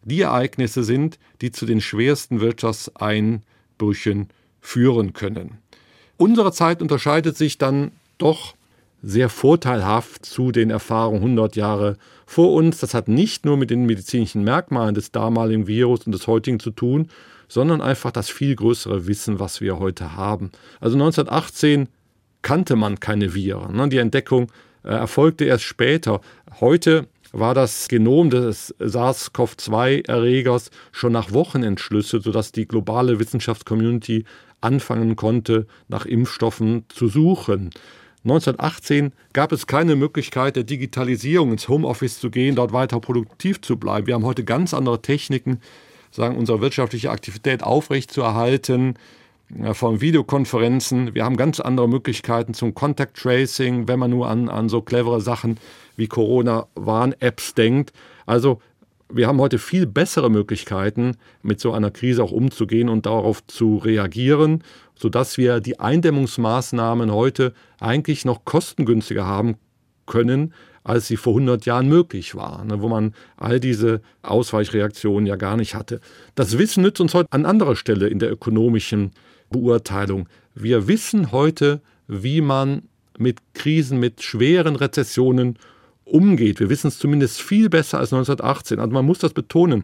die 0.04 0.22
Ereignisse 0.22 0.84
sind, 0.84 1.20
die 1.41 1.52
zu 1.52 1.65
den 1.65 1.82
schwersten 1.82 2.41
Wirtschaftseinbrüchen 2.41 4.30
führen 4.60 5.13
können. 5.13 5.58
Unsere 6.17 6.52
Zeit 6.52 6.82
unterscheidet 6.82 7.38
sich 7.38 7.58
dann 7.58 7.91
doch 8.17 8.56
sehr 9.02 9.30
vorteilhaft 9.30 10.26
zu 10.26 10.52
den 10.52 10.70
Erfahrungen 10.70 11.22
100 11.22 11.56
Jahre 11.56 11.98
vor 12.26 12.54
uns. 12.54 12.80
Das 12.80 12.94
hat 12.94 13.08
nicht 13.08 13.46
nur 13.46 13.58
mit 13.58 13.70
den 13.70 13.86
medizinischen 13.86 14.44
Merkmalen 14.44 14.96
des 14.96 15.12
damaligen 15.12 15.68
Virus 15.68 16.06
und 16.06 16.12
des 16.12 16.28
heutigen 16.28 16.60
zu 16.60 16.72
tun, 16.72 17.08
sondern 17.48 17.82
einfach 17.82 18.12
das 18.12 18.30
viel 18.30 18.56
größere 18.56 19.08
Wissen, 19.08 19.40
was 19.40 19.60
wir 19.60 19.80
heute 19.80 20.16
haben. 20.16 20.52
Also 20.80 20.96
1918 20.96 21.90
kannte 22.42 22.76
man 22.76 23.00
keine 23.00 23.34
Viren. 23.34 23.76
Ne? 23.76 23.90
Die 23.90 23.98
Entdeckung 23.98 24.52
äh, 24.84 24.90
erfolgte 24.90 25.46
erst 25.46 25.64
später. 25.64 26.22
Heute 26.60 27.08
war 27.34 27.54
das 27.54 27.88
Genom 27.88 28.30
des 28.30 28.76
SARS-CoV-2-Erregers 28.80 30.70
schon 30.92 31.14
nach 31.14 31.32
Wochen 31.32 31.64
entschlüsselt, 31.64 32.24
sodass 32.24 32.52
die 32.52 32.68
globale 32.68 33.20
Wissenschaftscommunity 33.20 34.26
anfangen 34.60 35.16
konnte, 35.16 35.66
nach 35.88 36.06
Impfstoffen 36.06 36.86
zu 36.90 37.08
suchen. 37.08 37.72
1918 38.23 39.13
gab 39.34 39.51
es 39.51 39.65
keine 39.65 39.95
Möglichkeit 39.95 40.55
der 40.55 40.63
Digitalisierung 40.63 41.51
ins 41.51 41.67
Homeoffice 41.67 42.19
zu 42.19 42.29
gehen, 42.29 42.55
dort 42.55 42.71
weiter 42.71 42.99
produktiv 42.99 43.62
zu 43.62 43.77
bleiben. 43.77 44.05
Wir 44.05 44.13
haben 44.13 44.25
heute 44.25 44.43
ganz 44.43 44.73
andere 44.73 45.01
Techniken, 45.01 45.60
sagen, 46.12 46.38
unsere 46.38 46.62
wirtschaftliche 46.62 47.10
Aktivität 47.10 47.63
aufrechtzuerhalten, 47.63 48.95
äh, 49.60 49.73
von 49.73 50.01
Videokonferenzen. 50.01 51.15
Wir 51.15 51.25
haben 51.25 51.38
ganz 51.38 51.60
andere 51.60 51.89
Möglichkeiten 51.89 52.53
zum 52.53 52.73
Contact 52.73 53.17
Tracing, 53.17 53.88
wenn 53.88 53.99
man 53.99 54.12
nur 54.12 54.29
an, 54.29 54.49
an 54.49 54.69
so 54.69 54.81
clevere 54.81 55.21
Sachen 55.21 55.57
wie 55.97 56.07
Corona-Warn-Apps 56.07 57.55
denkt. 57.55 57.91
Also 58.25 58.62
wir 59.10 59.27
haben 59.27 59.41
heute 59.41 59.60
viel 59.60 59.86
bessere 59.86 60.29
Möglichkeiten, 60.29 61.17
mit 61.41 61.60
so 61.60 61.73
einer 61.73 61.91
Krise 61.91 62.23
auch 62.23 62.31
umzugehen 62.31 62.88
und 62.88 63.05
darauf 63.05 63.45
zu 63.47 63.77
reagieren, 63.77 64.63
sodass 65.02 65.38
wir 65.40 65.60
die 65.62 65.80
Eindämmungsmaßnahmen 65.80 67.12
heute 67.12 67.54
eigentlich 67.80 68.24
noch 68.24 68.46
kostengünstiger 68.46 69.26
haben 69.26 69.56
können, 70.06 70.54
als 70.84 71.08
sie 71.08 71.18
vor 71.18 71.34
100 71.34 71.66
Jahren 71.66 71.88
möglich 71.88 72.36
war, 72.36 72.64
ne, 72.66 72.82
wo 72.82 72.88
man 72.88 73.16
all 73.36 73.60
diese 73.60 74.02
Ausweichreaktionen 74.22 75.26
ja 75.26 75.38
gar 75.38 75.58
nicht 75.58 75.74
hatte. 75.74 76.02
Das 76.36 76.58
Wissen 76.58 76.84
nützt 76.84 77.02
uns 77.02 77.16
heute 77.16 77.28
an 77.32 77.46
anderer 77.46 77.76
Stelle 77.76 78.08
in 78.08 78.20
der 78.20 78.32
ökonomischen 78.32 79.12
Beurteilung. 79.50 80.30
Wir 80.54 80.88
wissen 80.88 81.32
heute, 81.32 81.82
wie 82.08 82.42
man 82.42 82.84
mit 83.18 83.40
Krisen, 83.54 84.00
mit 84.00 84.22
schweren 84.22 84.76
Rezessionen 84.76 85.58
umgeht. 86.04 86.60
Wir 86.60 86.70
wissen 86.70 86.88
es 86.88 87.00
zumindest 87.00 87.42
viel 87.42 87.70
besser 87.70 88.00
als 88.00 88.14
1918. 88.14 88.80
Also 88.80 88.92
man 88.92 89.06
muss 89.06 89.20
das 89.20 89.34
betonen. 89.34 89.84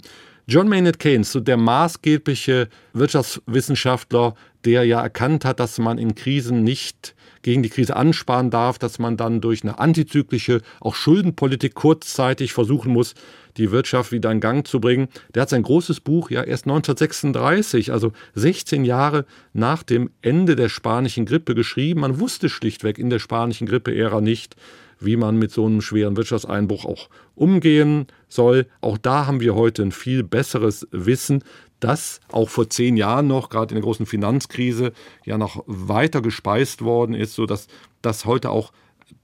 John 0.50 0.70
Maynard 0.70 0.98
Keynes, 1.00 1.34
so 1.34 1.42
der 1.42 1.58
maßgebliche 1.58 2.70
Wirtschaftswissenschaftler, 2.94 4.34
der 4.64 4.86
ja 4.86 5.02
erkannt 5.02 5.44
hat, 5.44 5.60
dass 5.60 5.78
man 5.78 5.98
in 5.98 6.16
Krisen 6.16 6.64
nicht 6.64 7.16
gegen 7.42 7.64
die 7.64 7.70
Krise 7.70 7.98
ansparen 7.98 8.50
darf, 8.50 8.80
dass 8.80 8.98
man 8.98 9.18
dann 9.18 9.42
durch 9.42 9.64
eine 9.64 9.78
antizyklische, 9.78 10.62
auch 10.80 10.96
Schuldenpolitik 10.96 11.74
kurzzeitig 11.74 12.54
versuchen 12.54 12.94
muss, 12.94 13.14
die 13.58 13.72
Wirtschaft 13.72 14.14
wieder 14.14 14.32
in 14.32 14.40
Gang 14.40 14.66
zu 14.66 14.80
bringen. 14.80 15.10
Der 15.36 15.42
hat 15.42 15.50
sein 15.50 15.64
großes 15.64 16.00
Buch 16.00 16.30
ja 16.30 16.44
erst 16.44 16.64
1936, 16.64 17.92
also 17.92 18.14
16 18.36 18.86
Jahre 18.86 19.26
nach 19.52 19.84
dem 19.84 20.12
Ende 20.22 20.56
der 20.56 20.70
spanischen 20.70 21.26
Grippe 21.26 21.56
geschrieben. 21.56 22.00
Man 22.00 22.22
wusste 22.22 22.48
schlichtweg 22.48 23.00
in 23.00 23.10
der 23.10 23.20
spanischen 23.20 23.68
Grippe-Ära 23.68 24.22
nicht, 24.22 24.56
wie 25.00 25.18
man 25.18 25.38
mit 25.38 25.52
so 25.52 25.66
einem 25.66 25.82
schweren 25.82 26.18
Wirtschaftseinbruch 26.18 26.86
auch 26.86 27.10
umgehen 27.36 28.08
soll. 28.28 28.68
Auch 28.82 28.98
da 28.98 29.26
haben 29.26 29.40
wir 29.40 29.56
heute 29.56 29.84
ein 29.84 29.92
viel 29.92 30.24
besseres 30.24 30.88
Wissen, 30.92 31.44
das 31.80 32.20
auch 32.32 32.50
vor 32.50 32.70
zehn 32.70 32.98
Jahren 32.98 33.28
noch, 33.28 33.50
gerade 33.50 33.74
in 33.74 33.76
der 33.76 33.84
großen 33.84 34.06
Finanzkrise, 34.06 34.94
ja 35.26 35.38
noch 35.38 35.64
weiter 35.68 36.22
gespeist 36.22 36.82
worden 36.82 37.14
ist, 37.14 37.36
sodass 37.36 37.68
das 38.02 38.26
heute 38.26 38.50
auch 38.50 38.72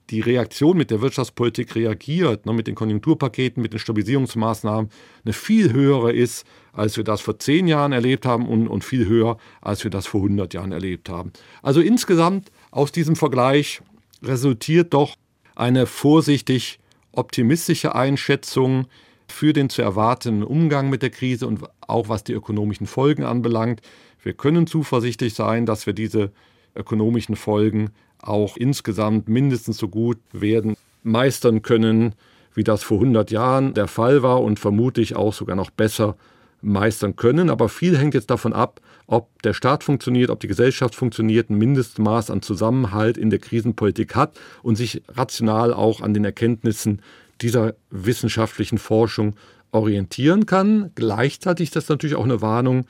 die 0.09 0.19
Reaktion 0.19 0.77
mit 0.77 0.91
der 0.91 1.01
Wirtschaftspolitik 1.01 1.75
reagiert, 1.75 2.45
ne, 2.45 2.53
mit 2.53 2.67
den 2.67 2.75
Konjunkturpaketen, 2.75 3.61
mit 3.61 3.73
den 3.73 3.79
Stabilisierungsmaßnahmen, 3.79 4.91
eine 5.23 5.33
viel 5.33 5.71
höhere 5.71 6.11
ist, 6.11 6.45
als 6.73 6.97
wir 6.97 7.03
das 7.03 7.21
vor 7.21 7.39
zehn 7.39 7.67
Jahren 7.67 7.93
erlebt 7.93 8.25
haben 8.25 8.47
und, 8.47 8.67
und 8.67 8.83
viel 8.83 9.07
höher, 9.07 9.37
als 9.61 9.83
wir 9.83 9.91
das 9.91 10.05
vor 10.05 10.21
100 10.21 10.53
Jahren 10.53 10.71
erlebt 10.71 11.09
haben. 11.09 11.31
Also 11.61 11.81
insgesamt 11.81 12.51
aus 12.71 12.91
diesem 12.91 13.15
Vergleich 13.15 13.81
resultiert 14.21 14.93
doch 14.93 15.15
eine 15.55 15.85
vorsichtig 15.85 16.79
optimistische 17.11 17.95
Einschätzung 17.95 18.87
für 19.27 19.53
den 19.53 19.69
zu 19.69 19.81
erwartenden 19.81 20.43
Umgang 20.43 20.89
mit 20.89 21.01
der 21.01 21.09
Krise 21.09 21.47
und 21.47 21.61
auch 21.81 22.09
was 22.09 22.23
die 22.23 22.33
ökonomischen 22.33 22.87
Folgen 22.87 23.23
anbelangt. 23.23 23.81
Wir 24.21 24.33
können 24.33 24.67
zuversichtlich 24.67 25.33
sein, 25.33 25.65
dass 25.65 25.85
wir 25.85 25.93
diese 25.93 26.31
ökonomischen 26.75 27.35
Folgen 27.35 27.91
auch 28.19 28.57
insgesamt 28.57 29.27
mindestens 29.27 29.77
so 29.77 29.87
gut 29.89 30.17
werden 30.31 30.75
meistern 31.03 31.61
können, 31.61 32.15
wie 32.53 32.63
das 32.63 32.83
vor 32.83 32.97
100 32.97 33.31
Jahren 33.31 33.73
der 33.73 33.87
Fall 33.87 34.23
war 34.23 34.41
und 34.41 34.59
vermutlich 34.59 35.15
auch 35.15 35.33
sogar 35.33 35.55
noch 35.55 35.69
besser 35.69 36.15
meistern 36.63 37.15
können. 37.15 37.49
Aber 37.49 37.69
viel 37.69 37.97
hängt 37.97 38.13
jetzt 38.13 38.29
davon 38.29 38.53
ab, 38.53 38.81
ob 39.07 39.41
der 39.43 39.53
Staat 39.53 39.83
funktioniert, 39.83 40.29
ob 40.29 40.39
die 40.39 40.47
Gesellschaft 40.47 40.95
funktioniert, 40.95 41.49
ein 41.49 41.57
Mindestmaß 41.57 42.31
an 42.31 42.41
Zusammenhalt 42.41 43.17
in 43.17 43.29
der 43.29 43.39
Krisenpolitik 43.39 44.15
hat 44.15 44.39
und 44.63 44.75
sich 44.75 45.03
rational 45.09 45.73
auch 45.73 46.01
an 46.01 46.13
den 46.13 46.25
Erkenntnissen 46.25 47.01
dieser 47.41 47.75
wissenschaftlichen 47.89 48.77
Forschung 48.77 49.35
orientieren 49.71 50.45
kann. 50.45 50.91
Gleichzeitig 50.95 51.69
ist 51.69 51.75
das 51.75 51.89
natürlich 51.89 52.15
auch 52.15 52.23
eine 52.23 52.41
Warnung 52.41 52.85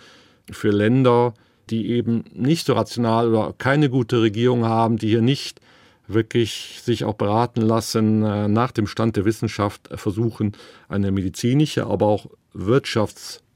für 0.52 0.70
Länder, 0.70 1.34
die 1.70 1.90
eben 1.90 2.26
nicht 2.34 2.66
so 2.66 2.74
rational 2.74 3.30
oder 3.30 3.54
keine 3.58 3.90
gute 3.90 4.22
Regierung 4.22 4.66
haben, 4.66 4.98
die 4.98 5.08
hier 5.08 5.22
nicht 5.22 5.62
wirklich 6.08 6.82
sich 6.84 7.06
auch 7.06 7.14
beraten 7.14 7.62
lassen, 7.62 8.24
äh, 8.24 8.48
nach 8.48 8.72
dem 8.72 8.88
Stand 8.88 9.16
der 9.16 9.26
Wissenschaft 9.26 9.90
versuchen, 9.96 10.52
eine 10.90 11.12
medizinische, 11.12 11.88
aber 11.88 12.08
auch 12.08 12.28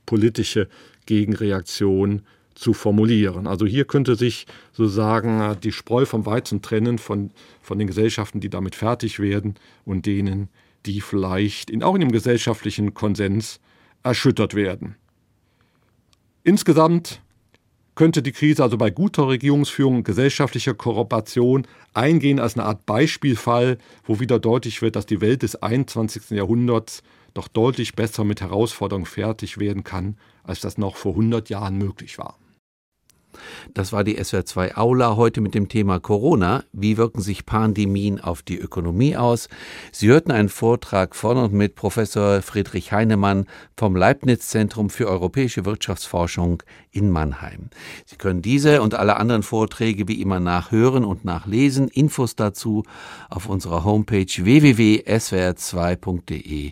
wirtschaftspolitische 0.08 0.68
Gegenreaktion 1.06 2.22
zu 2.56 2.74
formulieren. 2.74 3.46
Also 3.46 3.66
hier 3.66 3.86
könnte 3.86 4.16
sich 4.16 4.48
sozusagen 4.72 5.58
die 5.62 5.72
Spreu 5.72 6.06
vom 6.06 6.26
Weizen 6.26 6.62
trennen 6.62 6.98
von, 6.98 7.30
von 7.62 7.78
den 7.78 7.88
Gesellschaften, 7.88 8.40
die 8.40 8.50
damit 8.50 8.74
fertig 8.74 9.20
werden 9.20 9.56
und 9.86 10.06
denen, 10.06 10.50
die 10.86 11.02
vielleicht 11.02 11.70
in, 11.70 11.84
auch 11.84 11.94
in 11.94 12.02
dem 12.02 12.12
gesellschaftlichen 12.12 12.94
Konsens 12.94 13.60
erschüttert 14.02 14.56
werden. 14.56 14.96
Insgesamt 16.44 17.22
könnte 17.94 18.22
die 18.22 18.32
Krise 18.32 18.64
also 18.64 18.78
bei 18.78 18.90
guter 18.90 19.28
Regierungsführung 19.28 19.98
und 19.98 20.04
gesellschaftlicher 20.04 20.74
Kooperation 20.74 21.68
eingehen 21.94 22.40
als 22.40 22.56
eine 22.56 22.66
Art 22.66 22.86
Beispielfall, 22.86 23.78
wo 24.04 24.20
wieder 24.20 24.40
deutlich 24.40 24.82
wird, 24.82 24.96
dass 24.96 25.06
die 25.06 25.22
Welt 25.22 25.44
des 25.44 25.62
21. 25.62 26.30
Jahrhunderts 26.32 27.04
doch 27.38 27.48
deutlich 27.48 27.96
besser 27.96 28.24
mit 28.24 28.42
Herausforderungen 28.42 29.06
fertig 29.06 29.60
werden 29.60 29.84
kann, 29.84 30.18
als 30.44 30.60
das 30.60 30.78
noch 30.78 30.96
vor 30.96 31.14
100 31.14 31.50
Jahren 31.50 31.78
möglich 31.78 32.18
war. 32.18 32.38
Das 33.74 33.94
war 33.94 34.04
die 34.04 34.20
SWR2 34.20 34.76
Aula 34.78 35.16
heute 35.16 35.42
mit 35.42 35.54
dem 35.54 35.70
Thema 35.70 36.00
Corona. 36.00 36.64
Wie 36.72 36.98
wirken 36.98 37.22
sich 37.22 37.46
Pandemien 37.46 38.20
auf 38.20 38.42
die 38.42 38.58
Ökonomie 38.58 39.16
aus? 39.16 39.48
Sie 39.92 40.08
hörten 40.08 40.32
einen 40.32 40.50
Vortrag 40.50 41.16
von 41.16 41.38
und 41.38 41.54
mit 41.54 41.76
Professor 41.76 42.42
Friedrich 42.42 42.92
Heinemann 42.92 43.46
vom 43.76 43.96
Leibniz 43.96 44.48
Zentrum 44.50 44.90
für 44.90 45.08
europäische 45.08 45.66
Wirtschaftsforschung 45.66 46.64
in 46.92 47.12
Mannheim. 47.12 47.70
Sie 48.06 48.16
können 48.16 48.42
diese 48.42 48.82
und 48.82 48.96
alle 48.96 49.18
anderen 49.18 49.44
Vorträge 49.44 50.08
wie 50.08 50.20
immer 50.22 50.40
nachhören 50.40 51.06
und 51.06 51.24
nachlesen. 51.26 51.90
Infos 51.90 52.36
dazu 52.36 52.86
auf 53.30 53.48
unserer 53.48 53.84
Homepage 53.84 54.26
www.swr2.de 54.26 56.72